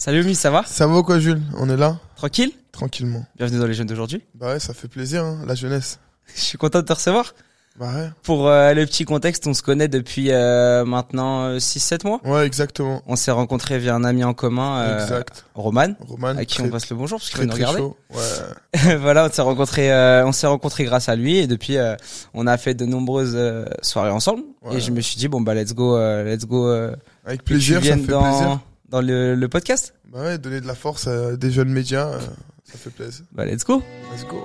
[0.00, 1.42] Salut Omis, ça va Ça va ou quoi, Jules?
[1.56, 1.96] On est là?
[2.16, 2.52] Tranquille?
[2.70, 3.24] Tranquillement.
[3.36, 4.22] Bienvenue dans les jeunes d'aujourd'hui.
[4.34, 5.98] Bah ouais, ça fait plaisir, hein, la jeunesse.
[6.36, 7.34] Je suis content de te recevoir.
[7.80, 8.08] Bah ouais.
[8.22, 12.20] Pour euh, le petit contexte, on se connaît depuis euh, maintenant 6-7 mois.
[12.24, 13.02] Ouais, exactement.
[13.06, 15.44] On s'est rencontrés via un ami en commun, euh, exact.
[15.54, 17.78] Roman, Roman, à qui très, on passe le bonjour parce qu'il nous regarder.
[17.78, 17.96] chaud.
[18.14, 18.96] Ouais.
[19.00, 21.94] voilà, on s'est rencontrés, euh, on s'est rencontrés grâce à lui et depuis, euh,
[22.34, 24.42] on a fait de nombreuses euh, soirées ensemble.
[24.62, 24.76] Ouais.
[24.76, 26.68] Et je me suis dit bon bah let's go, euh, let's go.
[26.68, 26.94] euh,
[27.26, 28.60] Avec plaisir, ça fait dans plaisir.
[28.88, 29.94] Dans le, le podcast.
[30.10, 32.20] Bah ouais, donner de la force à des jeunes médias, euh,
[32.64, 33.24] ça fait plaisir.
[33.32, 33.82] Bah let's go.
[34.12, 34.44] Let's go.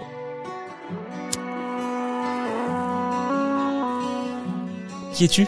[5.13, 5.45] Qui es-tu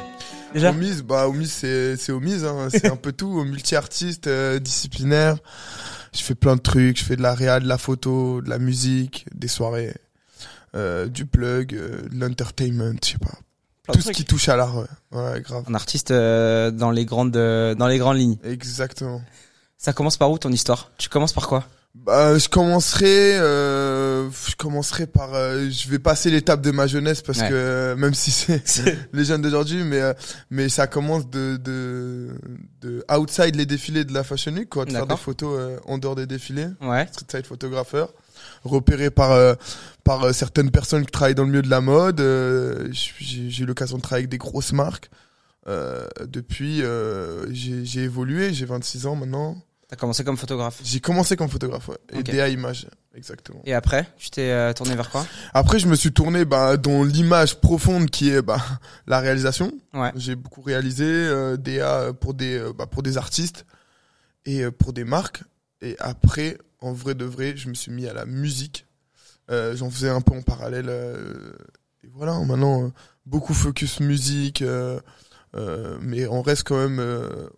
[0.54, 0.70] déjà?
[0.70, 2.68] Omise, bah Omise, c'est c'est Omise, hein.
[2.70, 5.38] c'est un peu tout, multi-artiste, euh, disciplinaire.
[6.14, 8.60] Je fais plein de trucs, je fais de la réal, de la photo, de la
[8.60, 9.94] musique, des soirées,
[10.76, 13.34] euh, du plug, euh, de l'entertainment, je sais pas.
[13.94, 14.86] Tout ce qui touche à l'art, ouais.
[15.12, 15.64] Ouais, grave.
[15.68, 18.38] Un artiste euh, dans les grandes euh, dans les grandes lignes.
[18.44, 19.22] Exactement.
[19.78, 20.92] Ça commence par où ton histoire?
[20.98, 21.64] Tu commences par quoi?
[21.94, 27.22] Bah, je commencerai, euh, je commencerai par, euh, je vais passer l'étape de ma jeunesse
[27.22, 27.48] parce Ouais.
[27.48, 28.62] que euh, même si c'est
[29.14, 30.14] les jeunes d'aujourd'hui, mais euh,
[30.50, 32.32] mais ça commence de de
[32.82, 35.98] de outside les défilés de la Fashion Week, quoi, de faire des photos euh, en
[35.98, 37.08] dehors des défilés, Ouais.
[37.14, 38.14] street side photographeur,
[38.64, 39.54] repéré par euh,
[40.04, 42.20] par euh, certaines personnes qui travaillent dans le milieu de la mode.
[42.22, 45.10] euh, j'ai eu l'occasion de travailler avec des grosses marques.
[46.28, 46.84] Depuis,
[47.52, 49.58] j'ai évolué, j'ai 26 ans maintenant.
[49.88, 50.80] T'as commencé comme photographe.
[50.84, 51.98] J'ai commencé comme photographe, ouais.
[52.12, 52.24] Et Ok.
[52.24, 53.62] DA Image, exactement.
[53.66, 55.26] Et après, tu t'es euh, tourné vers quoi?
[55.54, 58.58] Après, je me suis tourné bah, dans l'image profonde qui est bah,
[59.08, 59.72] la réalisation.
[59.94, 60.12] Ouais.
[60.16, 63.66] J'ai beaucoup réalisé euh, DA pour des, bah, pour des artistes
[64.48, 65.44] et euh, pour des marques.
[65.82, 68.86] Et après, en vrai de vrai, je me suis mis à la musique.
[69.52, 70.88] Euh, J'en faisais un peu en parallèle.
[70.90, 71.54] euh,
[72.04, 72.90] et voilà, maintenant, euh,
[73.26, 74.64] beaucoup focus musique.
[76.02, 77.02] mais on reste quand même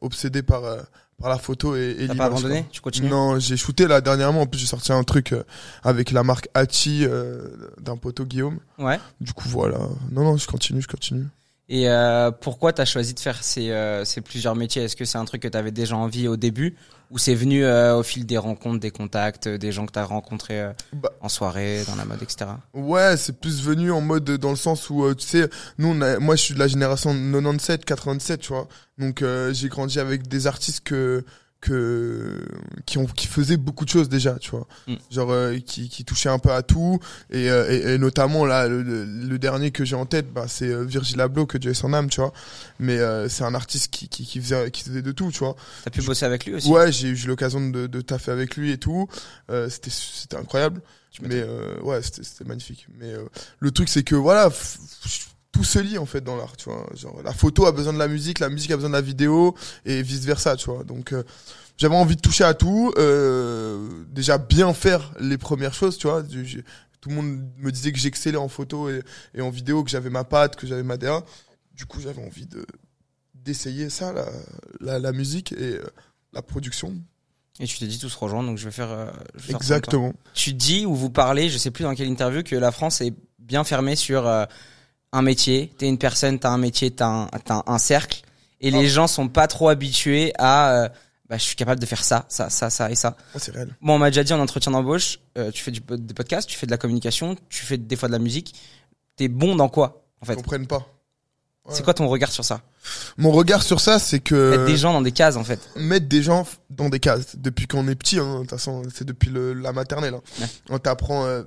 [0.01, 0.61] obsédé par,
[1.19, 2.69] par la photo et, et T'as pas abandonné quoi.
[2.71, 4.41] Tu continues Non, j'ai shooté là dernièrement.
[4.41, 5.33] En plus, j'ai sorti un truc
[5.83, 7.47] avec la marque Hachi euh,
[7.79, 8.59] d'un poteau Guillaume.
[8.77, 8.99] Ouais.
[9.19, 9.79] Du coup, voilà.
[10.11, 11.25] Non, non, je continue, je continue.
[11.70, 14.83] Et euh, pourquoi t'as choisi de faire ces, euh, ces plusieurs métiers?
[14.83, 16.76] Est-ce que c'est un truc que t'avais déjà envie au début?
[17.11, 20.61] Ou c'est venu euh, au fil des rencontres, des contacts, des gens que t'as rencontrés
[20.61, 21.11] euh, Bah.
[21.22, 22.52] en soirée, dans la mode, etc.
[22.73, 26.20] Ouais, c'est plus venu en mode dans le sens où, tu sais, nous, on a-
[26.20, 28.67] moi, je suis de la génération 97, 97, tu vois.
[28.98, 31.23] Donc, euh, j'ai grandi avec des artistes que
[31.59, 32.45] que
[32.85, 34.93] qui ont qui faisaient beaucoup de choses déjà tu vois Mm.
[35.11, 36.99] genre euh, qui qui touchaient un peu à tout
[37.31, 40.67] et euh, et, et notamment là le, le- dernier que j'ai en tête bah c'est
[40.67, 42.31] euh, Virgil Abloh que Dieu ait son âme tu vois
[42.79, 45.55] mais euh, c'est un artiste qui, qui qui faisait qui faisait de tout tu vois
[45.83, 46.69] T'as pu bosser avec lui aussi?
[46.69, 49.07] Ouais, j'ai eu l'occasion de, de taffer avec lui et tout.
[49.49, 50.81] Euh, c'était c'était incroyable.
[51.21, 52.87] Mais euh, ouais, c'était c'était magnifique.
[52.99, 53.23] Mais euh,
[53.59, 54.49] le truc c'est que voilà,
[55.57, 56.85] tout se lie en fait dans l'art, tu vois.
[56.93, 59.55] Genre la photo a besoin de la musique, la musique a besoin de la vidéo
[59.85, 60.83] et vice versa, tu vois.
[60.83, 61.23] Donc euh,
[61.77, 62.93] j'avais envie de toucher à tout.
[62.97, 66.21] Euh, déjà bien faire les premières choses, tu vois.
[67.01, 69.01] Tout le monde me disait que j'excellais en photo et,
[69.33, 71.23] et en vidéo, que j'avais ma patte, que j'avais ma DA.
[71.73, 72.63] Du coup, j'avais envie de
[73.33, 74.25] d'essayer ça, la,
[74.81, 75.83] la, la musique et euh,
[76.33, 76.95] la production.
[77.59, 78.91] Et tu t'es dit tout se rejoint, donc je vais faire.
[78.91, 79.55] euh, je vais.
[79.55, 80.13] Exactement.
[80.35, 83.13] Tu dis ou vous parlez, je sais plus dans quelle interview, que la France est
[83.39, 84.27] bien fermée sur
[85.17, 85.72] un métier.
[85.78, 88.22] T'es une personne, t'as un métier, t'as un, t'as un cercle,
[88.61, 88.89] et les Oh.
[88.89, 90.72] gens sont pas trop habitués à.
[90.83, 90.89] euh,
[91.30, 93.17] bah, je suis capable de faire ça, ça, ça, ça et ça.
[93.36, 93.76] Ah, c'est réel.
[93.82, 96.58] Moi, on m'a déjà dit en entretien d'embauche, euh, tu fais du, des podcasts, tu
[96.58, 98.55] fais de la communication, tu fais des fois de la musique.
[99.17, 100.88] T'es bon dans quoi, en Ils fait comprennent pas.
[101.66, 101.73] Ouais.
[101.76, 102.61] C'est quoi ton regard sur ça?
[103.17, 105.60] Mon regard sur ça, c'est que Mettre des gens dans des cases, en fait.
[105.76, 108.20] mettre des gens dans des cases depuis qu'on est petit.
[108.20, 110.14] Hein, de toute façon, c'est depuis le, la maternelle.
[110.14, 110.22] Hein.
[110.39, 110.48] Ouais.
[110.70, 111.26] On t'apprend.
[111.26, 111.44] euh,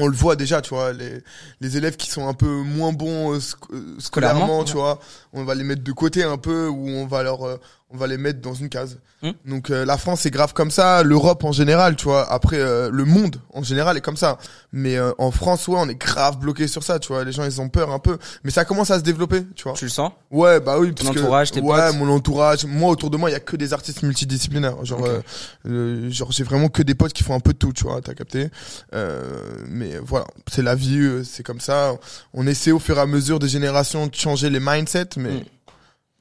[0.00, 1.22] on le voit déjà, tu vois, les,
[1.60, 4.98] les élèves qui sont un peu moins bons euh, sc- euh, scolairement, Scolairement, tu vois,
[5.32, 7.56] on va les mettre de côté un peu ou on va leur, euh,
[7.92, 8.98] on va les mettre dans une case.
[9.22, 9.32] Hmm.
[9.44, 12.30] Donc euh, la France c'est grave comme ça, l'Europe en général, tu vois.
[12.32, 14.38] Après euh, le monde en général est comme ça,
[14.72, 17.24] mais euh, en France ouais, on est grave bloqué sur ça, tu vois.
[17.24, 19.72] Les gens ils ont peur un peu, mais ça commence à se développer, tu vois.
[19.74, 20.12] Tu le sens?
[20.30, 21.96] Ouais, bah oui, Ton parce que- entourage, tes ouais, potes?
[21.98, 22.64] mon entourage.
[22.64, 24.84] Moi, autour de moi, il y a que des artistes multidisciplinaires.
[24.84, 25.08] Genre, Ok.
[25.08, 25.20] euh,
[25.68, 28.00] euh, genre, j'ai vraiment que des potes qui font un peu de tout, tu vois.
[28.00, 28.48] T'as capté.
[28.94, 29.20] Euh,
[29.68, 31.94] mais voilà, c'est la vie, euh, c'est comme ça.
[32.32, 35.44] On essaie au fur et à mesure des générations de changer les mindsets, mais Mm.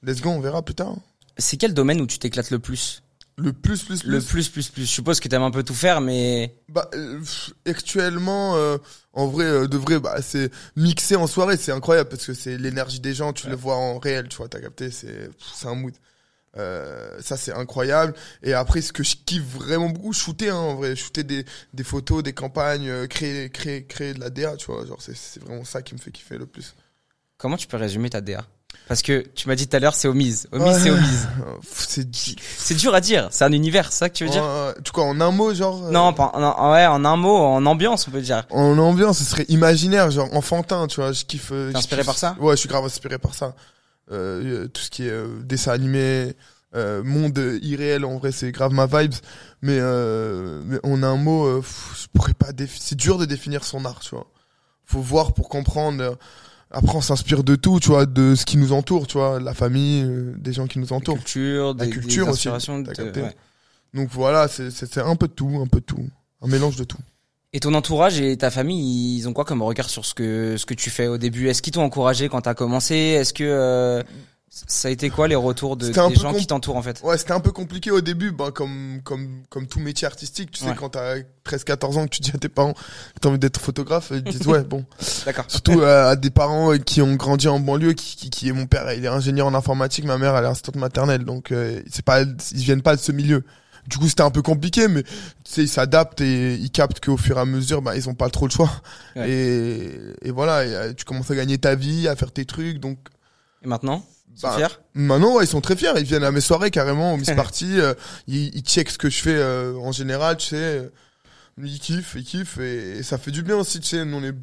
[0.04, 0.96] let's go, on verra plus tard.
[1.40, 3.02] C'est quel domaine où tu t'éclates le plus?
[3.38, 4.10] Le plus, plus, plus.
[4.10, 4.82] Le plus, plus, plus.
[4.82, 7.22] Je suppose que t'aimes un peu tout faire, mais Bah, euh,
[7.66, 8.78] actuellement, euh,
[9.14, 12.58] en vrai, euh, de vrai, bah, c'est mixé en soirée, c'est incroyable parce que c'est
[12.58, 13.52] l'énergie des gens, tu Ouais.
[13.52, 15.30] le vois en réel, tu vois, t'as capté, c'est,
[15.64, 15.94] un mood.
[16.58, 18.14] Ça c'est incroyable
[18.44, 21.84] et après ce que je kiffe vraiment beaucoup shooter hein, en vrai shooter des, des
[21.86, 25.64] photos des campagnes créer créer créer de la DA tu vois genre c'est c'est vraiment
[25.64, 26.76] ça qui me fait kiffer le plus
[27.38, 28.46] comment tu peux résumer ta DA
[28.88, 30.48] Parce que tu m'as dit tout à l'heure, c'est Omise.
[30.52, 30.80] Omise, Ouais.
[30.82, 31.28] c'est Omise.
[31.72, 33.28] C'est di- C'est dur à dire.
[33.32, 35.86] C'est un univers, ça que tu veux dire Ouais, du coup, en un mot, genre.
[35.86, 38.44] euh, Non, pas, en, en- ouais, en un mot, en ambiance, on peut dire.
[38.50, 41.12] En ambiance, ce serait imaginaire, genre enfantin, tu vois.
[41.12, 41.50] Je kiffe.
[41.52, 43.54] euh, T'es inspiré kiffe- par ça Ouais, je suis grave inspiré par ça.
[44.12, 46.34] Euh, tout ce qui est euh, dessin animé,
[46.76, 49.14] euh, monde irréel, en vrai, c'est grave ma vibes.
[49.62, 52.52] Mais, euh, mais en un mot, euh, pff, je pourrais pas.
[52.54, 54.26] défi- C'est dur de définir son art, tu vois.
[54.86, 56.18] Faut voir pour comprendre.
[56.72, 59.54] Après, on s'inspire de tout, tu vois, de ce qui nous entoure, tu vois, la
[59.56, 61.16] famille, euh, des gens qui nous La entourent.
[61.18, 63.22] culture, La des, culture des aussi, de- capté.
[63.24, 63.36] ouais.
[63.96, 66.08] Donc voilà, c'est un peu de tout, un peu de tout.
[66.42, 67.00] Un mélange de tout.
[67.54, 70.68] Et ton entourage et ta famille, ils ont quoi comme regard sur ce que ce
[70.68, 71.48] que tu fais au début?
[71.50, 72.96] Est-ce qu'ils t'ont encouragé quand t'as commencé?
[72.96, 74.04] Est-ce que euh,
[74.52, 77.02] ça a été quoi les retours de, des gens qui t'entourent en fait?
[77.04, 80.52] Ouais, c'était un peu compliqué au début, bah, comme, comme, comme tout métier artistique.
[80.52, 80.76] Tu sais, Ouais.
[80.76, 84.12] quand t'as 13-14 ans, que tu dis à tes parents que t'as envie d'être photographe,
[84.12, 84.86] ils disent, ouais, bon.
[85.26, 85.46] D'accord.
[85.48, 88.54] Surtout euh, à des parents euh, qui ont grandi en banlieue, qui, qui, qui est
[88.54, 91.26] mon père, il est ingénieur en informatique, ma mère, elle est assistante maternelle.
[91.26, 93.44] Donc, euh, c'est pas, ils viennent pas de ce milieu.
[93.88, 95.10] Du coup, c'était un peu compliqué, mais tu
[95.46, 98.30] sais, ils s'adaptent et ils captent qu'au fur et à mesure, bah, ils ont pas
[98.30, 98.70] trop le choix.
[99.16, 99.30] Ouais.
[99.30, 102.80] Et, et voilà, et, euh, tu commences à gagner ta vie, à faire tes trucs,
[102.80, 102.98] donc
[103.64, 104.04] Et maintenant,
[104.34, 105.92] ils sont Bah, fiers Maintenant, ouais, ils sont très fiers.
[105.98, 107.72] Ils viennent à mes soirées carrément, au Miss Party.
[107.80, 107.94] euh,
[108.28, 110.56] ils, ils checkent ce que je fais euh, en général, tu sais.
[110.56, 110.90] euh,
[111.58, 112.58] Ils kiffent, ils kiffent.
[112.60, 114.06] Et, et ça fait du bien aussi, tu sais.
[114.06, 114.36] Nous, on est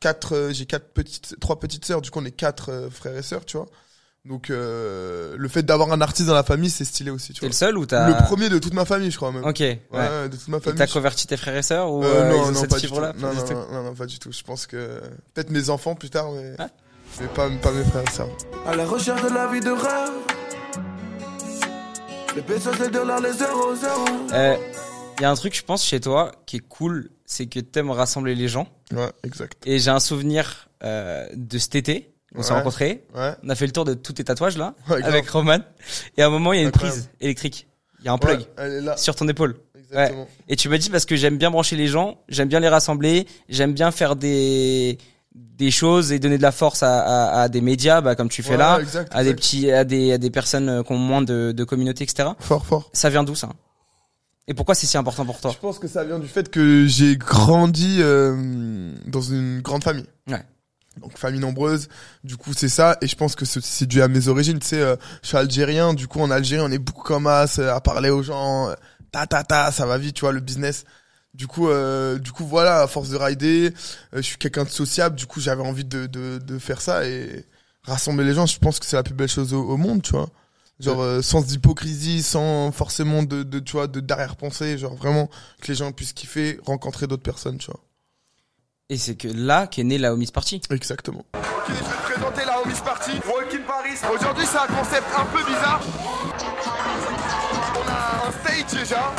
[0.00, 2.00] quatre, euh, j'ai quatre petites, trois petites sœurs.
[2.02, 3.66] Du coup, on est quatre frères et sœurs, tu vois.
[4.24, 7.46] Donc, euh, le fait d'avoir un artiste dans la famille, c'est stylé aussi, tu T'es
[7.46, 7.48] vois.
[7.48, 9.44] le seul ou t'as Le premier de toute ma famille, je crois même.
[9.44, 9.58] Ok.
[9.58, 9.78] Ouais.
[9.90, 10.78] Ouais, de toute ma famille.
[10.78, 12.94] t'as converti tes frères et sœurs ou non, ont non, cette pas du tout.
[12.94, 14.30] Non, non, non, non, non, pas du tout.
[14.30, 15.00] Je pense que
[15.34, 16.68] peut-être mes enfants plus tard, mais, Ah.
[17.20, 18.28] Mais pas, pas mes frères et sœurs.
[18.66, 20.12] À la recherche de la vie de rêve.
[22.36, 24.04] Les pesos, les dollars, les zéros, zéros.
[24.32, 24.56] Euh,
[25.18, 27.90] Il y a un truc, je pense, chez toi qui est cool, c'est que t'aimes
[27.90, 28.66] rassembler les gens.
[28.92, 29.62] Ouais, exact.
[29.66, 32.08] Et j'ai un souvenir euh, de cet été.
[32.34, 32.58] On s'est Ouais.
[32.58, 33.04] rencontrés.
[33.14, 33.32] Ouais.
[33.44, 35.58] On a fait le tour de tous tes tatouages là, Ouais, avec Roman.
[36.16, 36.98] Et à un moment, il y a une Incroyable.
[37.00, 37.66] prise électrique.
[38.00, 38.96] Il y a un plug Ouais, elle est là.
[38.96, 39.56] sur ton épaule.
[39.78, 40.26] Exactement.
[40.48, 43.26] Et tu m'as dit parce que j'aime bien brancher les gens, j'aime bien les rassembler,
[43.50, 44.96] j'aime bien faire des
[45.34, 48.42] des choses et donner de la force à, à, à des médias, bah, comme tu
[48.42, 50.98] fais Ouais, là, exact, à des petits, à des à des personnes euh, qui ont
[50.98, 52.30] moins de, de communauté, etc.
[52.38, 52.90] Fort, fort.
[52.92, 53.48] Ça vient d'où ça?
[54.48, 55.52] Et pourquoi c'est si important pour toi?
[55.52, 60.06] Je pense que ça vient du fait que j'ai grandi euh, dans une grande famille.
[60.28, 60.42] Ouais.
[61.00, 61.88] Donc famille nombreuse,
[62.22, 64.66] du coup c'est ça, et je pense que c'est- c'est dû à mes origines, tu
[64.66, 67.72] sais, euh, je suis algérien, du coup en Algérie on est beaucoup comme as, euh,
[67.74, 68.74] à parler aux gens, euh,
[69.10, 70.84] ta ta ta, ça va vite, tu vois, le business.
[71.34, 73.72] Du coup, euh, du coup voilà, à force de rider,
[74.12, 77.06] euh, je suis quelqu'un de sociable, du coup j'avais envie de, de, de faire ça
[77.06, 77.46] et
[77.84, 80.12] rassembler les gens, je pense que c'est la plus belle chose au, au monde, tu
[80.12, 80.28] vois.
[80.78, 85.30] Genre euh, sans d'hypocrisie, sans forcément de, de tu vois, de d'arrière-pensée, genre vraiment
[85.62, 87.80] que les gens puissent kiffer, rencontrer d'autres personnes, tu vois.
[88.90, 90.60] Et c'est que là qu'est née la Homies Party.
[90.70, 91.24] Exactement.
[91.66, 93.96] Je vais te présenter la Homies Party, Walk in Paris.
[94.14, 95.80] Aujourd'hui, c'est un concept un peu bizarre.
[97.74, 99.14] On a un stage déjà.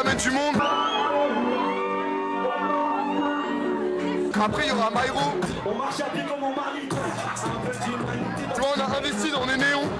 [0.00, 0.56] On ramène du monde.
[4.42, 5.20] Après, il y aura Myro.
[8.54, 9.90] Tu vois, on a investi dans les néons.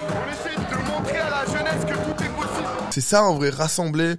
[0.00, 2.68] On essaie de montrer à la jeunesse que tout est possible.
[2.90, 4.14] C'est ça en vrai, rassembler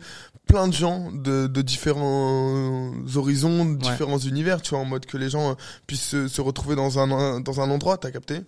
[0.50, 5.16] plein de gens de, de différents horizons, de différents univers, tu vois, en mode que
[5.16, 5.54] les gens euh,
[5.86, 8.42] puissent se, se retrouver dans un, dans un endroit, t'as capté?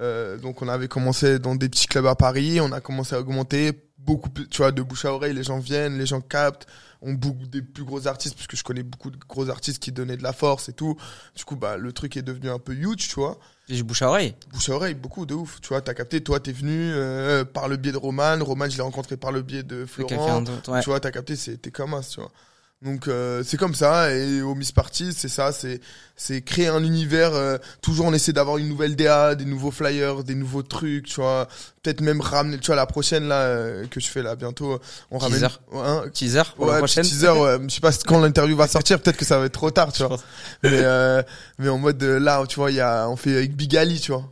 [0.00, 3.20] Euh, donc on avait commencé dans des petits clubs à Paris, on a commencé à
[3.20, 6.66] augmenter beaucoup, plus, tu vois, de bouche à oreille, les gens viennent, les gens captent,
[7.00, 10.16] on boucle des plus gros artistes, puisque je connais beaucoup de gros artistes qui donnaient
[10.16, 10.96] de la force et tout.
[11.36, 13.38] Du coup, bah, le truc est devenu un peu huge, tu vois.
[13.68, 14.34] J'ai bouche à oreille.
[14.52, 15.60] Bouche à oreille, beaucoup, de ouf.
[15.60, 18.38] Tu vois, t'as capté, toi, t'es venu euh, par le biais de Roman.
[18.40, 20.40] Roman, je l'ai rencontré par le biais de de Florent.
[20.42, 20.72] d'autre.
[20.72, 20.80] Ouais.
[20.80, 22.30] Tu vois, t'as capté, t'es comme as, tu vois.
[22.82, 25.80] Donc euh, c'est comme ça et au Miss Party, c'est ça, c'est
[26.14, 27.34] c'est créer un univers.
[27.34, 31.14] euh, toujours on essaie d'avoir une nouvelle DA, des nouveaux flyers, des nouveaux trucs, tu
[31.16, 31.48] vois.
[31.82, 34.78] Peut-être même ramener, tu vois, la prochaine là euh, que je fais là bientôt,
[35.10, 35.40] on ramène.
[35.40, 35.54] Teaser.
[35.74, 37.04] Hein, Teaser pour la Ouais, prochaine.
[37.04, 37.56] teaser, ouais.
[37.66, 40.04] Je sais pas quand l'interview va sortir, peut-être que ça va être trop tard, tu
[40.04, 40.18] vois.
[40.62, 41.22] Mais, euh,
[41.58, 43.98] mais en mode, euh, là, tu vois, il y a, on fait avec Big Ali,
[44.00, 44.28] tu vois.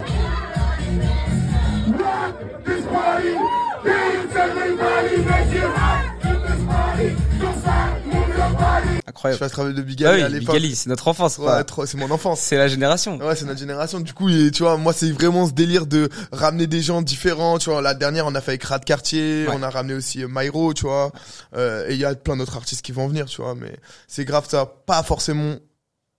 [9.07, 9.39] Incroyable.
[9.39, 10.61] fais ce travail de Big Ah oui, à Big l'époque.
[10.75, 11.39] C'est notre enfance.
[11.39, 11.87] Ouais, quoi.
[11.87, 12.41] c'est mon enfance.
[12.41, 13.19] C'est la génération.
[13.19, 14.01] Ouais, c'est notre génération.
[14.01, 17.59] Du coup, et, tu vois, moi, c'est vraiment ce délire de ramener des gens différents.
[17.59, 19.55] Tu vois, la dernière, on a fait avec Rat Cartier, Ouais.
[19.55, 21.13] on a ramené aussi euh, Myro, tu vois.
[21.55, 23.55] Euh, et il y a plein d'autres artistes qui vont venir, tu vois.
[23.55, 23.77] Mais
[24.09, 24.65] c'est grave ça.
[24.87, 25.57] Pas forcément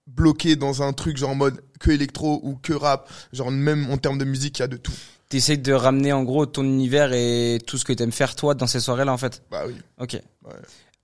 [0.07, 3.09] bloqué dans un truc genre en mode que électro ou que rap.
[3.33, 4.93] Genre même en termes de musique, il y a de tout.
[5.29, 8.67] T'essayes de ramener en gros ton univers et tout ce que t'aimes faire toi dans
[8.67, 9.41] ces soirées-là en fait.
[9.49, 9.73] Bah oui.
[9.99, 10.21] Ok.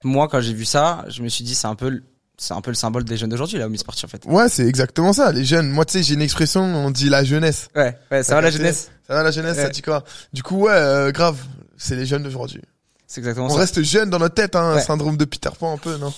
[0.04, 2.04] Moi, quand j'ai vu ça, je me suis dit c'est un peu, le-
[2.38, 4.24] c'est un peu le symbole des jeunes d'aujourd'hui là, au Miss Party en fait.
[4.26, 5.32] Ouais, c'est exactement ça.
[5.32, 7.68] Les jeunes, moi tu sais, j'ai une expression, on dit la jeunesse.
[7.76, 8.90] Ouais, ouais, ça va la jeunesse.
[9.08, 10.04] Ça va la jeunesse, ça dit quoi?
[10.34, 11.38] Du coup, ouais, euh, grave,
[11.78, 12.62] c'est les jeunes d'aujourd'hui.
[13.06, 13.58] C'est exactement On ça.
[13.60, 14.82] reste jeune dans notre tête, hein, Ouais.
[14.82, 16.14] syndrome de Peter Pan un peu, non?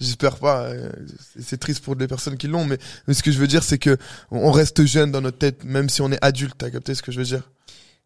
[0.00, 0.62] J'espère pas.
[0.62, 0.90] euh,
[1.34, 3.62] c'est- C'est triste pour les personnes qui l'ont, mais, mais ce que je veux dire,
[3.62, 3.98] c'est que
[4.30, 6.54] on reste jeune dans notre tête, même si on est adulte.
[6.56, 7.42] T'as capté ce que je veux dire?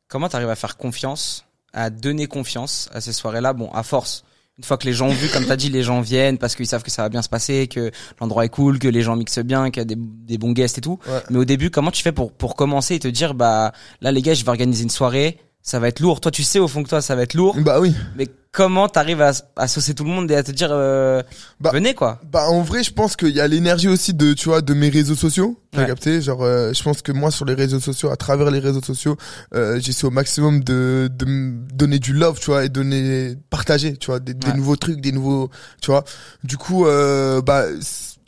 [0.08, 3.52] Comment t'arrives à faire confiance, à donner confiance à ces soirées-là?
[3.52, 4.24] Bon, à force.
[4.58, 6.66] Une fois que les gens ont vu, comme t'as dit, les gens viennent parce qu'ils
[6.66, 9.38] savent que ça va bien se passer, que l'endroit est cool, que les gens mixent
[9.38, 10.98] bien, qu'il y a des, des bons guests et tout.
[11.06, 11.20] Ouais.
[11.30, 14.20] Mais au début, comment tu fais pour pour commencer et te dire bah là les
[14.20, 16.20] gars, je vais organiser une soirée, ça va être lourd.
[16.20, 17.56] Toi, tu sais au fond que toi, ça va être lourd.
[17.60, 17.94] Bah oui.
[18.16, 21.22] Mais comment t'arrives à saucer tout le monde et à te dire euh,
[21.60, 22.20] Bah, venez quoi?
[22.32, 24.88] Bah en vrai, je pense qu'il y a l'énergie aussi de tu vois de mes
[24.88, 25.60] réseaux sociaux.
[25.70, 25.86] T'as Ouais.
[25.86, 26.22] capté?
[26.22, 29.16] Genre, euh, je pense que moi sur les réseaux sociaux, à travers les réseaux sociaux,
[29.54, 33.96] euh, j'essaie au maximum de de me donner du love, tu vois, et donner partager,
[33.96, 35.50] tu vois, des, des nouveaux trucs, des nouveaux,
[35.82, 36.04] tu vois.
[36.42, 37.64] Du coup, euh, bah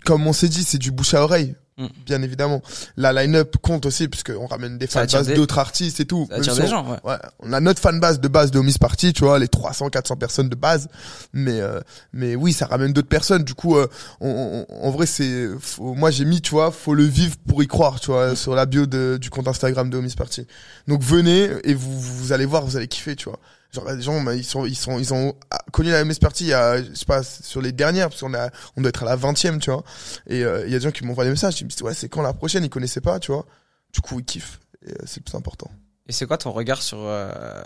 [0.04, 1.54] comme on s'est dit, c'est du bouche à oreille.
[1.80, 1.86] Mm.
[2.06, 2.62] Bien évidemment,
[2.96, 6.26] la line-up compte aussi puisque on ramène des fanbases des- d'autres artistes et tout.
[6.30, 6.98] Ça attire des on- gens, ouais.
[7.04, 10.16] Ouais, on a notre fanbase de base de Miss Party, tu vois, les 300, 400
[10.16, 10.88] personnes de base.
[11.32, 11.80] Mais, euh,
[12.12, 13.44] mais oui, ça ramène d'autres personnes.
[13.44, 13.86] Du coup, euh,
[14.20, 17.62] on, on- en vrai, c'est, faut- moi j'ai mis, tu vois, faut le vivre pour
[17.62, 20.46] y croire, tu vois, sur la bio de, du compte Instagram de Miss Party.
[20.88, 23.38] Donc venez et vous, vous allez voir, vous allez kiffer, tu vois.
[23.72, 25.34] Genre les gens, bah, ils sont, ils sont, ils ont
[25.72, 28.88] connu la Miss Party je sais pas, sur les dernières, parce qu'on a, on doit
[28.88, 29.84] être à la 20e, tu vois.
[30.26, 31.94] Et euh, il y a des gens qui m'envoient des messages, ils me disent ouais,
[31.94, 33.46] c'est quand la prochaine, ils connaissaient pas, tu vois.
[33.92, 34.60] Du coup, ils kiffent.
[34.84, 35.70] Et euh, c'est le plus important.
[36.08, 37.62] Et c'est quoi ton regard sur euh,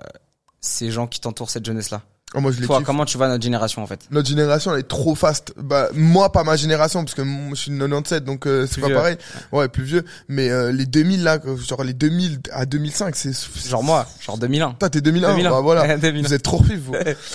[0.61, 2.03] ces gens qui t'entourent cette jeunesse-là?
[2.37, 2.87] Oh, moi, je les Toi, kiffe.
[2.87, 5.53] comment tu vois notre génération en fait Notre génération, elle est trop fast.
[5.57, 8.81] Bah, moi, pas ma génération, parce que moi, je suis de 97, donc euh, c'est
[8.81, 8.97] pas vieux.
[8.97, 9.17] pareil.
[9.53, 10.05] Ouais, plus vieux.
[10.27, 11.39] Mais euh, les 2000, là,
[11.69, 13.31] genre les 2000 à 2005, c'est...
[13.69, 14.73] Genre moi, genre 2001.
[14.81, 15.51] Toi, t'es 2001, 2001.
[15.51, 15.83] bah voilà.
[15.87, 16.27] Ouais, 2001.
[16.27, 16.95] Vous êtes trop vifs, vous.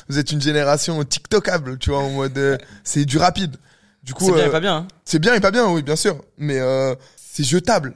[0.10, 2.38] vous êtes une génération TikTokable, tu vois, en mode...
[2.38, 3.56] euh, c'est du rapide.
[4.04, 4.76] Du coup, C'est bien euh, et pas bien.
[4.76, 6.22] Hein c'est bien et pas bien, oui, bien sûr.
[6.38, 7.94] Mais euh, c'est jetable.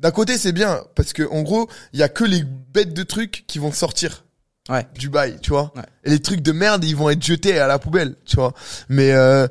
[0.00, 3.04] D'un côté, c'est bien, parce que en gros, il y a que les bêtes de
[3.04, 4.24] trucs qui vont sortir
[4.68, 4.86] Ouais.
[4.96, 5.72] du bail, tu vois.
[5.74, 5.82] Ouais.
[6.04, 8.54] Et les trucs de merde, ils vont être jetés à la poubelle, tu vois.
[8.88, 9.48] Mais euh,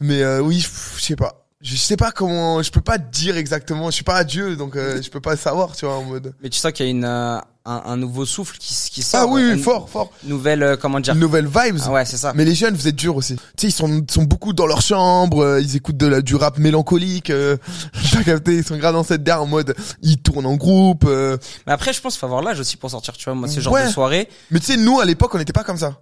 [0.00, 0.60] mais euh, oui,
[0.96, 1.46] je sais pas.
[1.62, 3.90] Je sais pas comment, je peux pas te dire exactement.
[3.90, 6.34] Je suis pas Dieu, donc euh, je peux pas savoir, tu vois, en mode.
[6.42, 7.38] Mais tu sens qu'il y a une euh,
[7.70, 9.20] un, un nouveau souffle qui qui sort.
[9.22, 10.10] Ah oui, oui, fort, fort.
[10.24, 11.14] Nouvelle euh, comment dire?
[11.14, 11.78] Nouvelle vibes.
[11.84, 12.32] Ah ouais, c'est ça.
[12.34, 13.36] Mais les jeunes, vous êtes durs aussi.
[13.36, 16.34] Tu sais, ils sont, sont beaucoup dans leur chambre, euh, ils écoutent de la, du
[16.36, 17.30] rap mélancolique.
[17.30, 17.56] Euh,
[18.12, 21.04] T'as capté Ils sont grave dans cette der en mode, ils tournent en groupe.
[21.06, 21.36] euh.
[21.66, 23.16] Mais après, je pense qu'il faut avoir l'âge aussi pour sortir.
[23.16, 23.86] Tu vois, moi, ce genre Ouais.
[23.86, 24.28] de soirée.
[24.50, 26.00] Mais tu sais, nous, à l'époque, on n'était pas comme ça.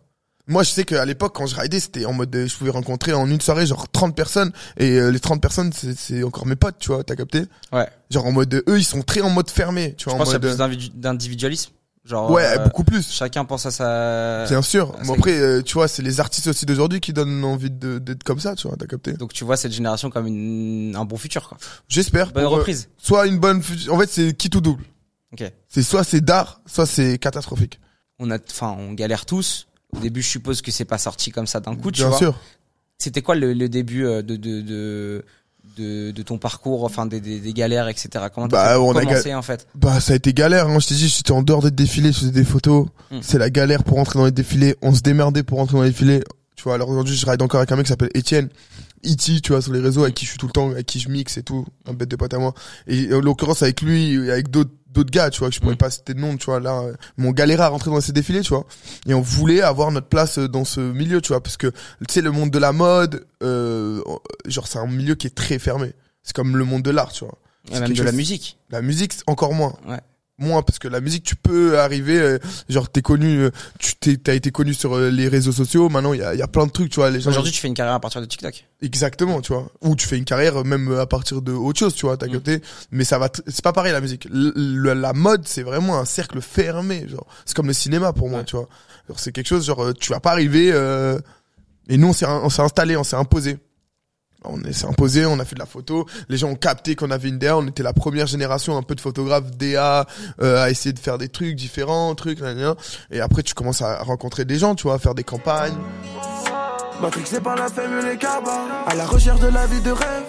[0.48, 3.28] Moi, je sais qu'à l'époque, quand je ridais, c'était en mode, je pouvais rencontrer en
[3.30, 4.50] une soirée, genre 30 personnes.
[4.78, 7.44] Et euh, les 30 personnes, c'est- encore mes potes, tu vois, t'as capté?
[7.72, 7.86] Ouais.
[8.10, 10.28] Genre en mode, eux, ils sont très en mode fermé, tu vois, Je en pense
[10.28, 10.56] qu'il y a mode...
[10.56, 11.70] plus d'individu- d'individualisme.
[12.04, 12.30] Genre.
[12.30, 13.06] Ouais, euh, beaucoup plus.
[13.12, 14.46] Chacun pense à sa.
[14.48, 14.96] Bien sûr.
[15.04, 18.40] Mais après, euh, tu vois, c'est les artistes aussi d'aujourd'hui qui donnent envie d'être comme
[18.40, 19.12] ça, tu vois, t'as capté?
[19.12, 21.58] Donc tu vois cette génération comme une, un bon futur quoi.
[21.86, 22.32] J'espère.
[22.32, 22.88] Bonne euh, reprise.
[22.96, 23.60] soit une bonne...
[23.90, 24.84] En fait, c'est qui tout double.
[25.34, 25.52] Ok.
[25.68, 27.78] C'est soit c'est d'art, soit c'est catastrophique.
[28.18, 29.67] On a, enfin, on galère tous.
[29.96, 31.90] Au début, je suppose que c'est pas sorti comme ça d'un coup.
[31.90, 32.18] Tu Bien vois.
[32.18, 32.38] sûr.
[32.98, 35.24] C'était quoi le, le début euh, de de, de
[35.76, 38.26] de de ton parcours, enfin des, des, des galères, etc.
[38.34, 39.66] Comment t'as Bah, on a commencer en fait?
[39.74, 40.78] Bah ça a été galère, hein.
[40.80, 42.86] je t'ai dit, j'étais en dehors des défilés, je faisais des photos.
[43.10, 43.18] Hmm.
[43.22, 44.76] C'est la galère pour rentrer dans les défilés.
[44.82, 46.22] On se démerdait pour rentrer dans les défilés.
[46.58, 48.48] Tu vois, alors aujourd'hui je ride encore avec un mec qui s'appelle Étienne.
[49.06, 50.98] E.T., tu vois, sur les réseaux, avec qui je suis tout le temps, avec qui
[50.98, 52.52] je mixe et tout, un bête de pote à moi.
[52.88, 55.74] Et en l'occurrence avec lui, et avec d'autres d'autres gars, tu vois, que je pourrais
[55.74, 55.76] Mm.
[55.76, 58.10] pas citer de nom, tu vois, là, euh, mais on galérait à rentrer dans ces
[58.12, 58.66] défilés, tu vois.
[59.06, 62.14] Et on voulait avoir notre place euh, dans ce milieu, tu vois, parce que, tu
[62.14, 64.02] sais, le monde de la mode, euh,
[64.46, 65.92] genre, c'est un milieu qui est très fermé.
[66.24, 67.38] C'est comme le monde de l'art, tu vois.
[67.70, 68.58] Et même de la musique.
[68.70, 69.74] La musique, encore moins.
[69.86, 70.00] Ouais.
[70.40, 74.16] Moins, parce que la musique, tu peux arriver, euh, genre, t'es connu, euh, tu t'es,
[74.16, 76.46] t'as été connu sur euh, les réseaux sociaux, maintenant, il y a, il y a
[76.46, 77.30] plein de trucs, tu vois, les gens.
[77.30, 78.64] Aujourd'hui, tu fais une carrière à partir de TikTok.
[78.80, 79.68] Exactement, tu vois.
[79.82, 82.32] Ou tu fais une carrière, même à partir de autre chose, tu vois, t'as Mm.
[82.32, 82.62] capté.
[82.92, 84.28] Mais ça va, c'est pas pareil, la musique.
[84.30, 87.26] Le- la mode, c'est vraiment un cercle fermé, genre.
[87.44, 88.44] C'est comme le cinéma pour moi, Ouais.
[88.44, 88.68] tu vois.
[89.16, 91.18] C'est quelque chose, genre, tu vas pas arriver, euh,
[91.88, 93.58] et nous, on s'est, on s'est installé, on s'est imposé.
[94.44, 96.06] On est- s'est imposé, on a fait de la photo.
[96.28, 97.56] Les gens ont capté qu'on avait une DA.
[97.56, 100.06] On était la première génération un peu de photographes DA
[100.40, 102.38] euh, à essayer de faire des trucs différents, trucs.
[103.10, 105.74] Et après, tu commences à rencontrer des gens, tu vois, à faire des campagnes.
[107.00, 108.84] Matrixé par la femme les cabas.
[108.86, 110.24] À la recherche de la vie de rêve.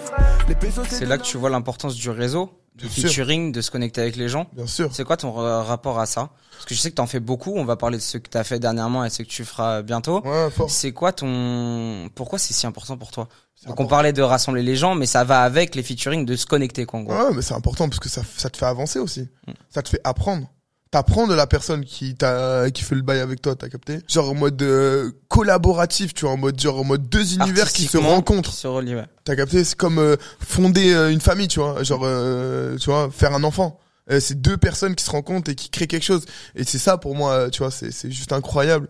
[0.88, 3.08] C'est là que tu vois l'importance du réseau, du Bien sûr.
[3.08, 4.46] featuring, de se connecter avec les gens.
[4.52, 4.90] Bien sûr.
[4.92, 6.30] C'est quoi ton rapport à ça?
[6.52, 7.52] Parce que je sais que t'en fais beaucoup.
[7.56, 10.22] On va parler de ce que t'as fait dernièrement et ce que tu feras bientôt.
[10.24, 10.48] Ouais.
[10.68, 13.28] C'est quoi ton pourquoi c'est si important pour toi?
[13.66, 16.46] Donc on parlait de rassembler les gens, mais ça va avec les featuring de se
[16.46, 17.00] connecter quoi.
[17.00, 17.14] En gros.
[17.14, 19.28] Ouais, mais c'est important parce que ça, ça te fait avancer aussi.
[19.46, 19.52] Mm.
[19.70, 20.46] Ça te fait apprendre.
[20.90, 24.00] T'apprends de la personne qui t'a qui fait le bail avec toi t'as capté?
[24.08, 27.84] Genre en mode euh, collaboratif tu vois en mode genre en mode deux univers qui
[27.84, 29.06] se rencontrent qui se relient, ouais.
[29.24, 29.62] T'as capté?
[29.64, 31.82] C'est comme euh, fonder euh, une famille, tu vois.
[31.82, 33.78] Genre, euh, tu vois, faire un enfant.
[34.10, 36.24] Euh, c'est deux personnes qui se rencontrent et qui créent quelque chose.
[36.56, 38.88] Et c'est ça pour moi, tu vois, c'est c'est juste incroyable.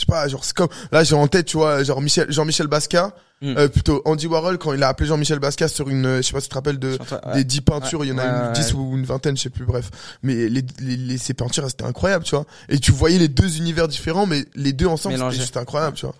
[0.00, 2.68] Je sais pas, genre c'est comme là j'ai en tête, tu vois, genre Michel Jean-Michel
[2.68, 3.56] Basquiat, Mm.
[3.56, 6.40] euh, plutôt Andy Warhol quand il a appelé Jean-Michel Basquiat sur une, je sais pas
[6.40, 7.34] si tu te rappelles de Sur toi, ouais.
[7.36, 8.06] des dix peintures, Ouais.
[8.06, 8.78] il y en a une ouais, 10 ouais.
[8.78, 9.90] ou une vingtaine, je sais plus, bref.
[10.22, 12.44] Mais les, les, les- ces peintures, c'était incroyable, tu vois.
[12.68, 16.04] Et tu voyais les deux univers différents, mais les deux ensemble, c'était juste incroyable, tu
[16.04, 16.14] vois.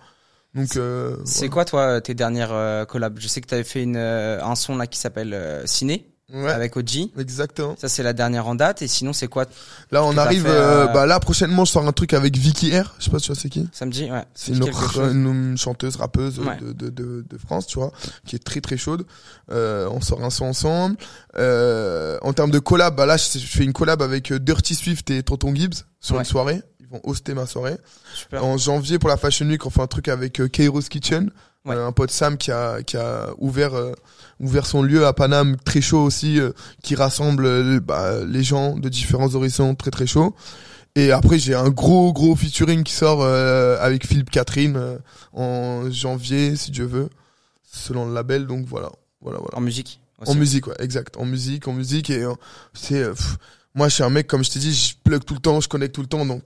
[0.55, 3.17] Donc, euh, C'est quoi toi tes dernières euh, collabs?
[3.19, 6.07] Je sais que tu avais fait une euh, un son là qui s'appelle euh, Ciné
[6.33, 7.09] Ouais, avec OG.
[7.17, 7.75] exactement.
[7.79, 9.45] Ça c'est la dernière en date et sinon c'est quoi
[9.91, 12.77] Là, on arrive, fait, euh, euh, bah là, prochainement, je sors un truc avec Vicky
[12.77, 12.93] R.
[12.99, 13.67] Je sais pas si tu vois c'est qui.
[13.73, 14.23] samedi Ouais.
[14.33, 16.57] C'est une, chanteuse, rappeuse Ouais.
[16.61, 17.91] de, de, de, de France, tu vois,
[18.25, 19.05] qui est très très chaude.
[19.51, 20.95] Euh, on sort un son ensemble.
[21.37, 24.75] Euh, en termes de collab, bah là, je, je fais une collab avec euh, Dirty
[24.75, 26.21] Swift et Tonton Gibbs sur Ouais.
[26.21, 26.61] une soirée.
[26.79, 27.77] Ils vont hoster ma soirée.
[28.13, 28.43] Super.
[28.45, 31.31] En janvier, pour la Fashion Week, on fait un truc avec euh, Kairos Kitchen.
[31.65, 31.75] Ouais.
[31.75, 33.93] Euh, un pote Sam qui a, qui a ouvert, euh,
[34.39, 36.51] ouvert son lieu à Paname, très chaud aussi, euh,
[36.81, 40.35] qui rassemble euh, bah, les gens de différents horizons, très très chaud.
[40.95, 44.99] Et après, j'ai un gros gros featuring qui sort avec Philippe Catherine
[45.31, 47.07] en janvier, si Dieu veut,
[47.63, 48.45] selon le label.
[48.45, 48.91] Donc voilà,
[49.21, 49.57] voilà, voilà.
[49.57, 50.01] En musique.
[50.19, 50.31] aussi.
[50.31, 51.15] En musique, ouais, exact.
[51.15, 52.09] En musique, en musique.
[52.09, 52.25] Et
[52.73, 53.05] c'est.
[53.73, 55.69] moi, je suis un mec, comme je t'ai dit, je plug tout le temps, je
[55.69, 56.43] connecte tout le temps, donc